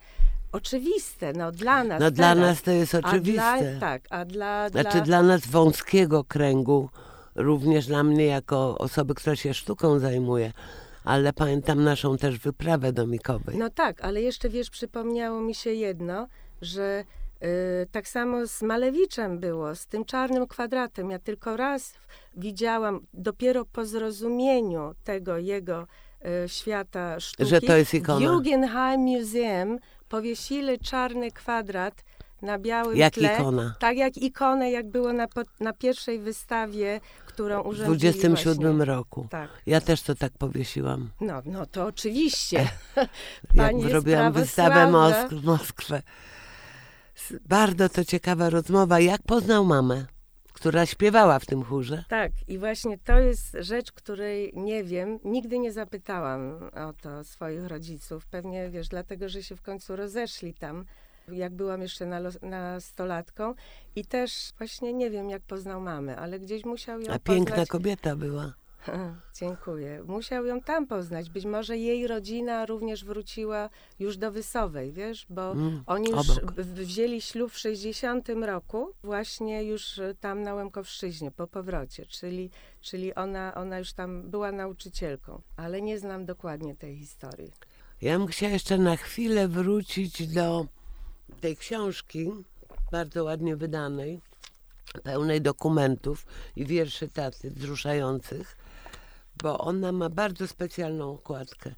[0.52, 2.50] oczywiste, no dla nas No dla teraz.
[2.50, 3.60] nas to jest A oczywiste.
[3.72, 6.90] dla, tak, a dla, Znaczy dla, dla nas wąskiego kręgu,
[7.36, 10.52] również dla mnie jako osoby, która się sztuką zajmuje,
[11.04, 13.58] ale pamiętam naszą też wyprawę do Mikowej.
[13.58, 16.28] No tak, ale jeszcze wiesz, przypomniało mi się jedno,
[16.62, 17.04] że
[17.92, 21.10] tak samo z Malewiczem było, z tym czarnym kwadratem.
[21.12, 21.94] Ja tylko raz
[22.38, 25.88] widziałam, dopiero po zrozumieniu tego jego
[26.46, 28.30] y, świata sztuki, Że to jest w ikona.
[28.32, 32.04] Guggenheim Museum powiesili czarny kwadrat
[32.42, 33.34] na białym Jak tle.
[33.34, 33.76] ikona.
[33.80, 35.28] Tak jak ikonę, jak było na,
[35.60, 38.86] na pierwszej wystawie, którą W urządzili 27 właśnie.
[38.86, 39.28] roku.
[39.30, 39.50] Tak.
[39.66, 41.10] Ja też to tak powiesiłam.
[41.22, 42.58] No, no to oczywiście.
[42.96, 43.10] Jak
[43.56, 44.92] Pani jest robiłam wystawę.
[44.92, 46.02] Mosk w Moskwę.
[47.46, 49.00] Bardzo to ciekawa rozmowa.
[49.00, 50.06] Jak poznał mamę?
[50.54, 52.04] która śpiewała w tym chórze.
[52.10, 57.66] Tak, i właśnie to jest rzecz, której nie wiem, nigdy nie zapytałam o to swoich
[57.68, 58.26] rodziców.
[58.26, 60.86] Pewnie, wiesz, dlatego, że się w końcu rozeszli tam,
[61.28, 62.06] jak byłam jeszcze
[62.42, 63.54] nastolatką
[63.96, 67.70] i też właśnie nie wiem, jak poznał mamę, ale gdzieś musiał ją A piękna poznać.
[67.70, 68.54] kobieta była.
[69.40, 70.04] Dziękuję.
[70.08, 71.30] Musiał ją tam poznać.
[71.30, 73.70] Być może jej rodzina również wróciła
[74.00, 76.52] już do Wysowej, wiesz, bo Mm, oni już obok.
[76.62, 82.50] wzięli ślub w 60 roku, właśnie już e, tam na Łemkowszczyźnie, po powrocie, czyli,
[82.82, 87.52] czyli ona, ona już tam była nauczycielką, ale nie znam dokładnie tej historii.
[88.02, 90.66] Ja bym chciała jeszcze na chwilę wrócić do
[91.42, 92.32] tej książki,
[92.92, 94.22] bardzo ładnie wydanej,
[95.04, 96.26] pełnej dokumentów
[96.56, 98.58] i wierszy tacy wzruszających,
[99.44, 101.72] bo ona ma bardzo specjalną okładkę.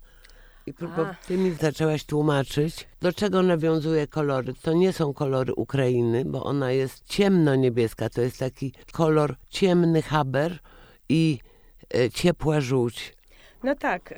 [0.65, 1.15] I próbo, A.
[1.27, 4.53] ty mi zaczęłaś tłumaczyć, do czego nawiązuje kolory.
[4.61, 8.09] To nie są kolory Ukrainy, bo ona jest ciemno-niebieska.
[8.09, 10.59] To jest taki kolor ciemny haber
[11.09, 11.39] i
[11.93, 13.15] e, ciepła żółć.
[13.63, 14.15] No tak, y,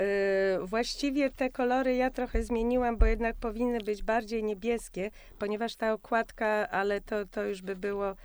[0.63, 6.69] właściwie te kolory ja trochę zmieniłam, bo jednak powinny być bardziej niebieskie, ponieważ ta okładka,
[6.69, 8.15] ale to, to już by było, y,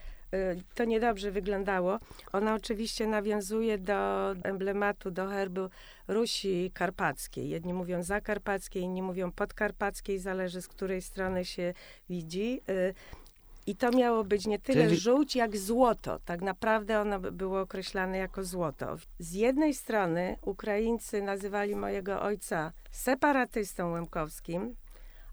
[0.75, 1.99] to niedobrze wyglądało.
[2.33, 5.69] Ona oczywiście nawiązuje do emblematu, do herbu
[6.09, 7.49] Rusi Karpackiej.
[7.49, 11.75] Jedni mówią zakarpackiej, inni mówią podkarpackiej, zależy z której strony się
[12.09, 12.61] widzi.
[12.69, 12.95] Y,
[13.67, 16.19] I to miało być nie tyle Czyli- żółć, jak złoto.
[16.25, 18.97] Tak naprawdę ono by było określane jako złoto.
[19.19, 24.75] Z jednej strony Ukraińcy nazywali mojego ojca separatystą łemkowskim,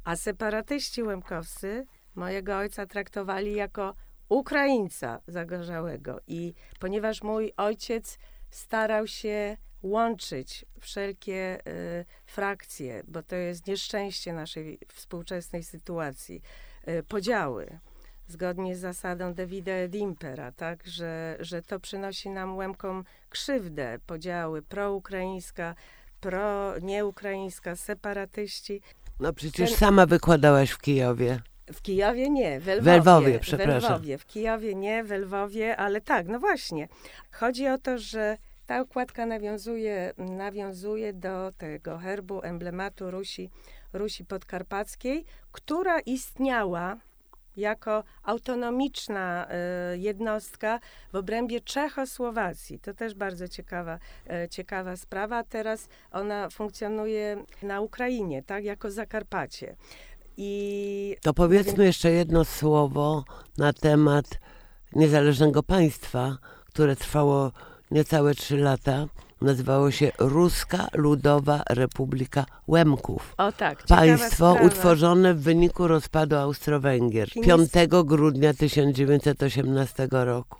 [0.04, 1.86] a separatyści łemkowscy
[2.16, 3.93] mojego ojca traktowali jako
[4.30, 6.20] Ukraińca zagorzałego.
[6.28, 8.18] I ponieważ mój ojciec
[8.50, 16.42] starał się łączyć wszelkie y, frakcje, bo to jest nieszczęście naszej współczesnej sytuacji,
[16.88, 17.80] y, podziały
[18.28, 25.76] zgodnie z zasadą Davida Edimpera, tak, że, że to przynosi nam Łemkom krzywdę, podziały proukraińska,
[26.20, 28.82] pro-nieukraińska, separatyści.
[29.20, 31.40] No przecież Ten- sama wykładałaś w Kijowie.
[31.74, 32.82] W Kijowie nie, w Lwowie.
[32.82, 33.91] W Lwowie, przepraszam.
[33.91, 36.88] W Lwowie, w Kijowie nie, w Lwowie, ale tak, no właśnie.
[37.32, 43.49] Chodzi o to, że ta okładka nawiązuje, nawiązuje do tego herbu, emblematu Rusi,
[43.93, 46.97] Rusi Podkarpackiej, która istniała
[47.57, 50.80] jako autonomiczna e, jednostka
[51.13, 52.80] w obrębie Czechosłowacji.
[52.80, 53.99] To też bardzo ciekawa,
[54.30, 55.43] e, ciekawa sprawa.
[55.43, 59.76] Teraz ona funkcjonuje na Ukrainie, tak, jako Zakarpacie.
[60.38, 63.24] I To powiedzmy jeszcze jedno słowo
[63.58, 64.26] na temat
[64.96, 67.52] niezależnego państwa, które trwało
[67.92, 69.06] niecałe trzy lata.
[69.42, 73.34] Nazywało się Ruska Ludowa Republika Łemków.
[73.38, 74.62] O tak, Państwo sprawa.
[74.68, 80.58] utworzone w wyniku rozpadu Austro-Węgier Chińs- 5 grudnia 1918 roku.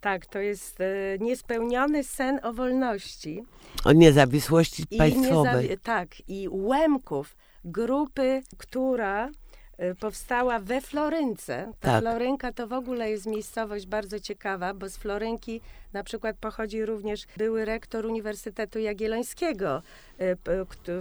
[0.00, 0.84] Tak, to jest e,
[1.20, 3.42] niespełniony sen o wolności.
[3.84, 5.68] O niezawisłości państwowej.
[5.70, 9.30] niezawi- tak, i Łemków, grupy, która
[9.78, 11.72] e, powstała we Florynce.
[11.80, 12.00] Ta Tak.
[12.02, 15.60] Florynka to w ogóle jest miejscowość bardzo ciekawa, bo z Florynki
[15.92, 19.82] na przykład pochodzi również były rektor Uniwersytetu Jagiellońskiego
[20.18, 20.36] e,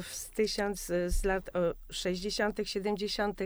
[0.02, 3.42] z tysiąc z lat o, 60., 70.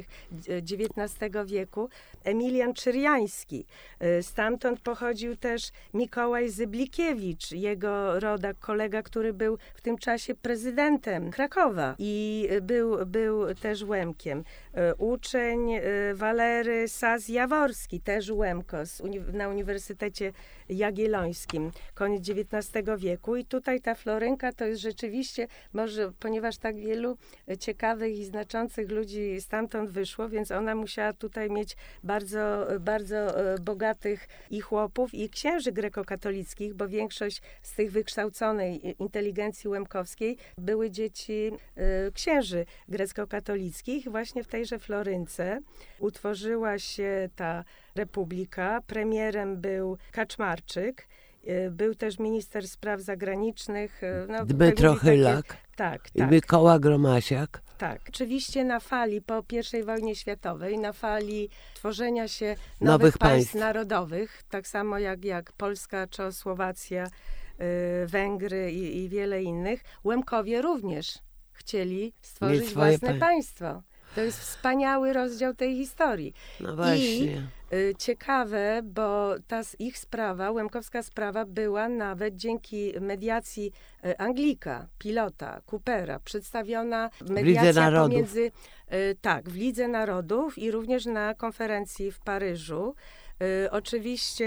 [0.48, 1.90] XIX wieku,
[2.24, 3.66] Emilian Czyriański.
[4.00, 11.32] E, Stamtąd pochodził też Mikołaj Zyblikiewicz, jego rodak, kolega, który był w tym czasie prezydentem
[11.32, 14.44] Krakowa i e, był, był też Łemkiem.
[14.98, 15.70] Uczeń
[16.14, 18.78] Walery Saz-Jaworski, też Łemko
[19.34, 20.34] na Uniwersytecie
[20.70, 23.36] Jagiellońskim, koniec XIX wieku.
[23.36, 27.18] I tutaj ta Florynka to jest rzeczywiście, może ponieważ tak wielu
[27.50, 33.60] e, ciekawych i znaczących ludzi stamtąd wyszło, więc ona musiała tutaj mieć bardzo, bardzo e,
[33.60, 41.52] bogatych i chłopów, i księży grekokatolickich, bo większość z tych wykształconej inteligencji łemkowskiej były dzieci
[41.76, 44.10] e, księży grecko-katolickich.
[44.10, 45.60] Właśnie w tejże Florynce
[46.00, 47.64] utworzyła się ta
[48.06, 48.82] republika.
[48.88, 51.08] Premierem był Kaczmarczyk.
[51.48, 54.04] e, Był też minister spraw zagranicznych.
[54.04, 56.32] e, No, Dmytro tak takie- Chylak Tak, i tak.
[56.32, 57.62] Mykoła Gromasiak.
[57.78, 59.44] Tak, oczywiście na fali po
[59.80, 63.56] I wojnie światowej, na fali tworzenia się nowych, Nowych państw, państw.
[63.56, 71.20] narodowych, tak samo jak, jak Polska, Czechosłowacja, y, Węgry i, i wiele innych, Łemkowie również
[71.54, 73.82] chcieli stworzyć własne pa- państwo.
[74.16, 76.34] To jest wspaniały rozdział tej historii.
[76.60, 77.38] No właśnie.
[77.38, 77.48] Y,
[77.98, 83.72] Ciekawe, bo ta ich sprawa, Łemkowska sprawa była nawet dzięki mediacji
[84.06, 88.52] y, Anglika, pilota, Coopera, przedstawiona mediacja pomiędzy,
[88.94, 92.96] y, tak, w Lidze Narodów i również na konferencji w Paryżu.
[93.42, 94.46] Y, Oczywiście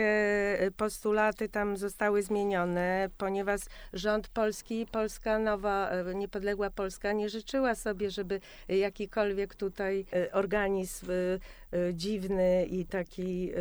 [0.62, 3.60] y, postulaty tam zostały zmienione, ponieważ
[3.92, 11.10] rząd polski, Polska nowa, y, niepodległa Polska nie życzyła sobie, żeby jakikolwiek tutaj y, organizm
[11.10, 13.52] y, y, dziwny i taki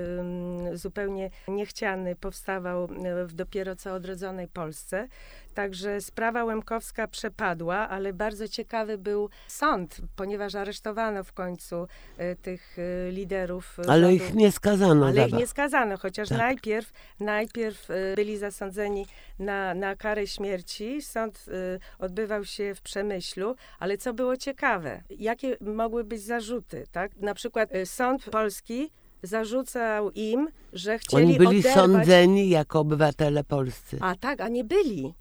[0.74, 2.84] zupełnie niechciany powstawał
[3.24, 5.08] y, w dopiero co odrodzonej Polsce.
[5.54, 11.88] Także sprawa Łemkowska przepadła, ale bardzo ciekawy był sąd, ponieważ aresztowano w końcu
[12.20, 13.80] y, tych y, liderów.
[13.80, 14.16] y, Ale rządu.
[14.16, 16.38] ich nie skazano Ale ich nie skazano, chociaż Tak.
[16.38, 19.06] najpierw, najpierw y, byli zasądzeni
[19.40, 21.02] na, na karę śmierci.
[21.02, 27.16] Sąd y, odbywał się w Przemyślu, ale co było ciekawe, jakie mogły być zarzuty, tak?
[27.18, 28.90] Na przykład y, sąd polski
[29.24, 31.74] zarzucał im, że chcieli Oni byli oderwać...
[31.74, 33.98] sądzeni jako obywatele polscy.
[34.02, 35.14] A tak, a nie byli.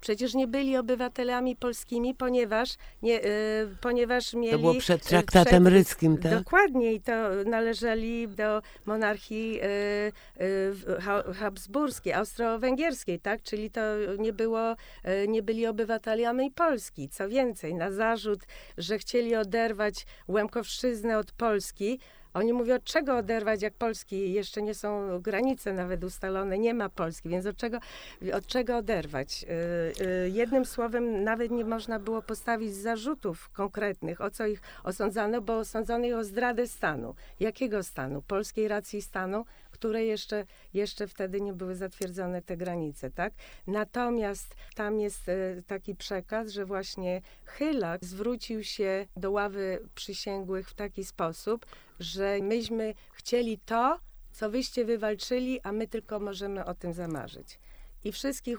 [0.00, 2.70] Przecież nie byli obywatelami polskimi, ponieważ,
[3.02, 4.52] nie, y, ponieważ mieli...
[4.52, 6.32] To było przed y, traktatem przed- ryckim, tak?
[6.32, 7.12] Dokładnie i to
[7.46, 13.42] należeli do monarchii y, y, ha- habsburskiej, austro-węgierskiej, tak?
[13.42, 13.80] Czyli to
[14.18, 17.08] nie było, y, nie byli obywatelami Polski.
[17.08, 18.40] Co więcej, na zarzut,
[18.78, 22.00] że chcieli oderwać Łemkowszczyznę od Polski,
[22.34, 26.88] oni mówią, od czego oderwać, jak Polski jeszcze nie są granice nawet ustalone, nie ma
[26.88, 27.78] Polski, więc od czego,
[28.34, 29.44] od czego oderwać?
[29.44, 35.40] Y, y, Jednym słowem, nawet nie można było postawić zarzutów konkretnych, o co ich osądzano,
[35.40, 37.14] bo osądzono ich o zdradę stanu.
[37.40, 38.22] Jakiego stanu?
[38.22, 39.44] Polskiej racji stanu,
[39.78, 43.32] które jeszcze, jeszcze wtedy nie były zatwierdzone te granice, tak?
[43.66, 50.74] Natomiast tam jest e, taki przekaz, że właśnie Chylak zwrócił się do ławy przysięgłych w
[50.74, 51.66] taki sposób,
[52.00, 53.98] że myśmy chcieli to,
[54.32, 57.58] co wyście wywalczyli, a my tylko możemy o tym zamarzyć.
[58.04, 58.58] I wszystkich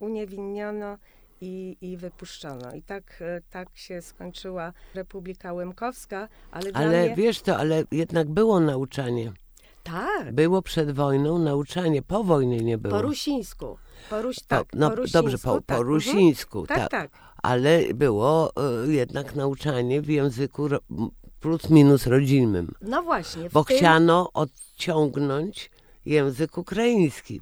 [0.00, 0.98] uniewinniono
[1.40, 2.72] i, i wypuszczono.
[2.72, 7.16] I tak, e, tak się skończyła Republika Łemkowska, ale, Ale mnie...
[7.16, 9.32] wiesz to, ale jednak było nauczanie.
[9.86, 12.94] Tak, Było przed wojną nauczanie, po wojnie nie było.
[12.94, 13.78] po rusińsku.
[14.10, 15.64] Po ruś, tak, no po rusińsku, dobrze, po, tak.
[15.64, 15.88] po mhm.
[15.88, 16.90] rusińsku, Tak, tak.
[16.90, 17.10] tak.
[17.42, 18.52] Ale było
[18.86, 20.78] y, jednak nauczanie w języku ro,
[21.40, 22.74] plus minus rodzinnym.
[22.82, 23.50] No właśnie.
[23.52, 25.70] Bo tym- chciano odciągnąć
[26.06, 27.40] język ukraiński.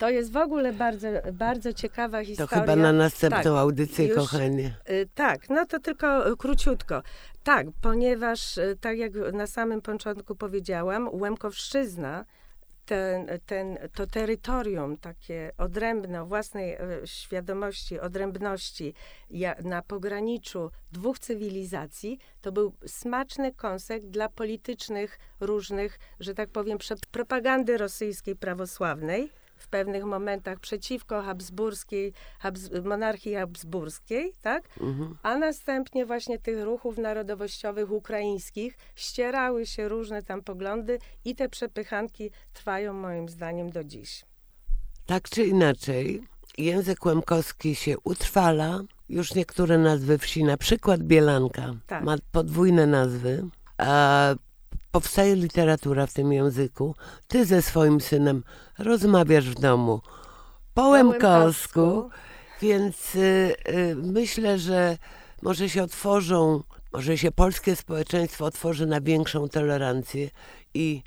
[0.00, 2.60] To jest w ogóle bardzo, bardzo ciekawa To historia.
[2.60, 4.74] chyba na następną Tak, audycję, już- kochanie.
[4.90, 7.02] Y, Tak, no to tylko y, króciutko.
[7.44, 12.24] Tak, ponieważ y, tak jak na samym początku powiedziałam, Łemkowszczyzna,
[12.86, 18.94] ten, ten, to terytorium takie odrębne, o własnej świadomości, odrębności
[19.64, 26.78] na pograniczu dwóch cywilizacji, to był smaczny kąsek dla politycznych różnych, że tak powiem,
[27.10, 29.30] propagandy rosyjskiej prawosławnej
[29.60, 34.62] w pewnych momentach przeciwko habsburskiej, habs, monarchii habsburskiej, tak?
[34.80, 35.16] Mhm.
[35.22, 42.30] A następnie właśnie tych ruchów narodowościowych ukraińskich ścierały się różne tam poglądy i te przepychanki
[42.52, 44.24] trwają moim zdaniem do dziś.
[45.06, 46.22] Tak czy inaczej,
[46.58, 48.80] język łemkowski się utrwala.
[49.08, 52.04] Już niektóre nazwy wsi, na przykład Bielanka, Tak.
[52.04, 53.44] ma podwójne nazwy.
[53.78, 54.34] A
[54.92, 56.94] powstaje literatura w tym języku.
[57.28, 58.44] Ty ze swoim synem
[58.78, 60.00] rozmawiasz w domu
[60.74, 62.10] po łemkowsku,
[62.62, 64.98] więc y, y, myślę, że
[65.42, 66.62] może się otworzą,
[66.92, 70.30] może się polskie społeczeństwo otworzy na większą tolerancję
[70.74, 71.02] i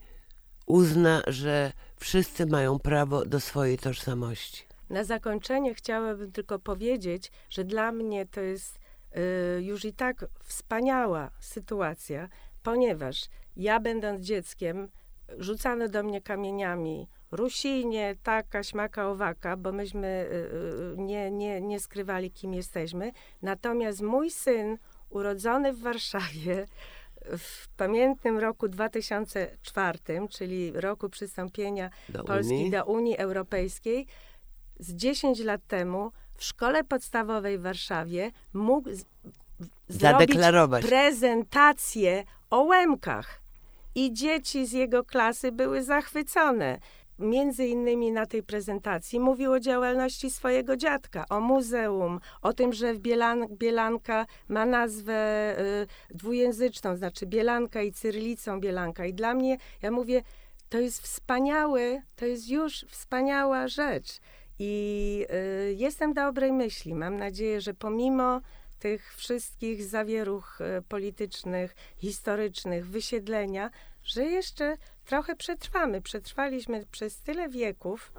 [0.66, 4.64] uzna, że wszyscy mają prawo do swojej tożsamości.
[4.90, 8.80] Na zakończenie chciałabym tylko powiedzieć, że dla mnie to jest
[9.58, 12.30] y, już i tak wspaniała sytuacja,
[12.64, 13.26] ponieważ
[13.56, 14.88] ja będąc dzieckiem,
[15.38, 20.36] rzucano do mnie kamieniami Rusinie, taka, śmaka, owaka, bo myśmy y,
[20.94, 23.12] y, nie, nie, nie skrywali, kim jesteśmy.
[23.42, 24.78] Natomiast mój syn,
[25.10, 26.66] urodzony w Warszawie,
[27.38, 30.00] w pamiętnym roku 2004,
[30.30, 32.72] czyli roku przystąpienia Do Polski Unii.
[32.72, 34.08] do Unii Europejskiej,
[34.80, 39.06] z 10 lat temu w szkole podstawowej w Warszawie mógł z,
[39.88, 40.86] Zadeklarować.
[40.86, 43.43] prezentację o Łemkach.
[43.96, 46.80] I dzieci z jego klasy były zachwycone.
[47.20, 52.94] Między innymi na tej prezentacji mówił o działalności swojego dziadka, o muzeum, o tym, że
[52.96, 59.06] Bielan, Bielanka ma nazwę y, dwujęzyczną, znaczy Bielanka i cyrylicą Bielanka.
[59.06, 60.22] I dla mnie, ja mówię,
[60.70, 64.20] to jest wspaniały, to jest już wspaniała rzecz.
[64.60, 65.26] I
[65.70, 66.96] y, jestem dobrej myśli.
[66.96, 68.42] Mam nadzieję, że pomimo
[68.84, 73.70] tych wszystkich zawieruch y, politycznych, historycznych, wysiedlenia,
[74.04, 76.02] że jeszcze trochę przetrwamy.
[76.02, 78.14] Przetrwaliśmy przez tyle wieków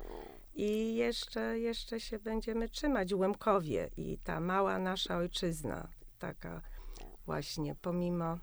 [0.54, 3.12] i jeszcze, jeszcze się będziemy trzymać.
[3.12, 5.88] Łemkowie i ta mała nasza ojczyzna,
[6.18, 6.62] taka
[7.26, 8.38] właśnie pomimo,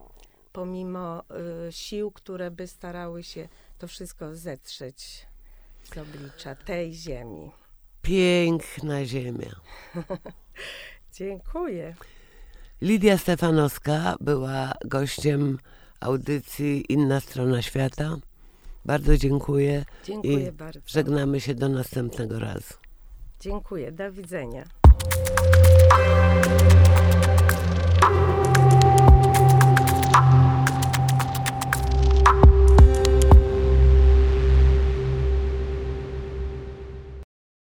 [0.54, 1.24] pomimo
[1.68, 3.48] y, sił, które by starały się
[3.78, 5.28] to wszystko zetrzeć
[5.84, 7.52] z oblicza tej ziemi.
[8.02, 9.56] Piękna ziemia.
[11.14, 11.96] Dziękuję.
[12.82, 15.58] Lidia Stefanowska była gościem
[16.00, 18.18] audycji Inna Strona Świata.
[18.86, 19.86] Bardzo dziękuję.
[20.04, 20.80] Dziękuję I bardzo.
[20.86, 22.74] Żegnamy się do następnego razu.
[23.40, 23.92] Dziękuję.
[23.92, 24.64] Do widzenia.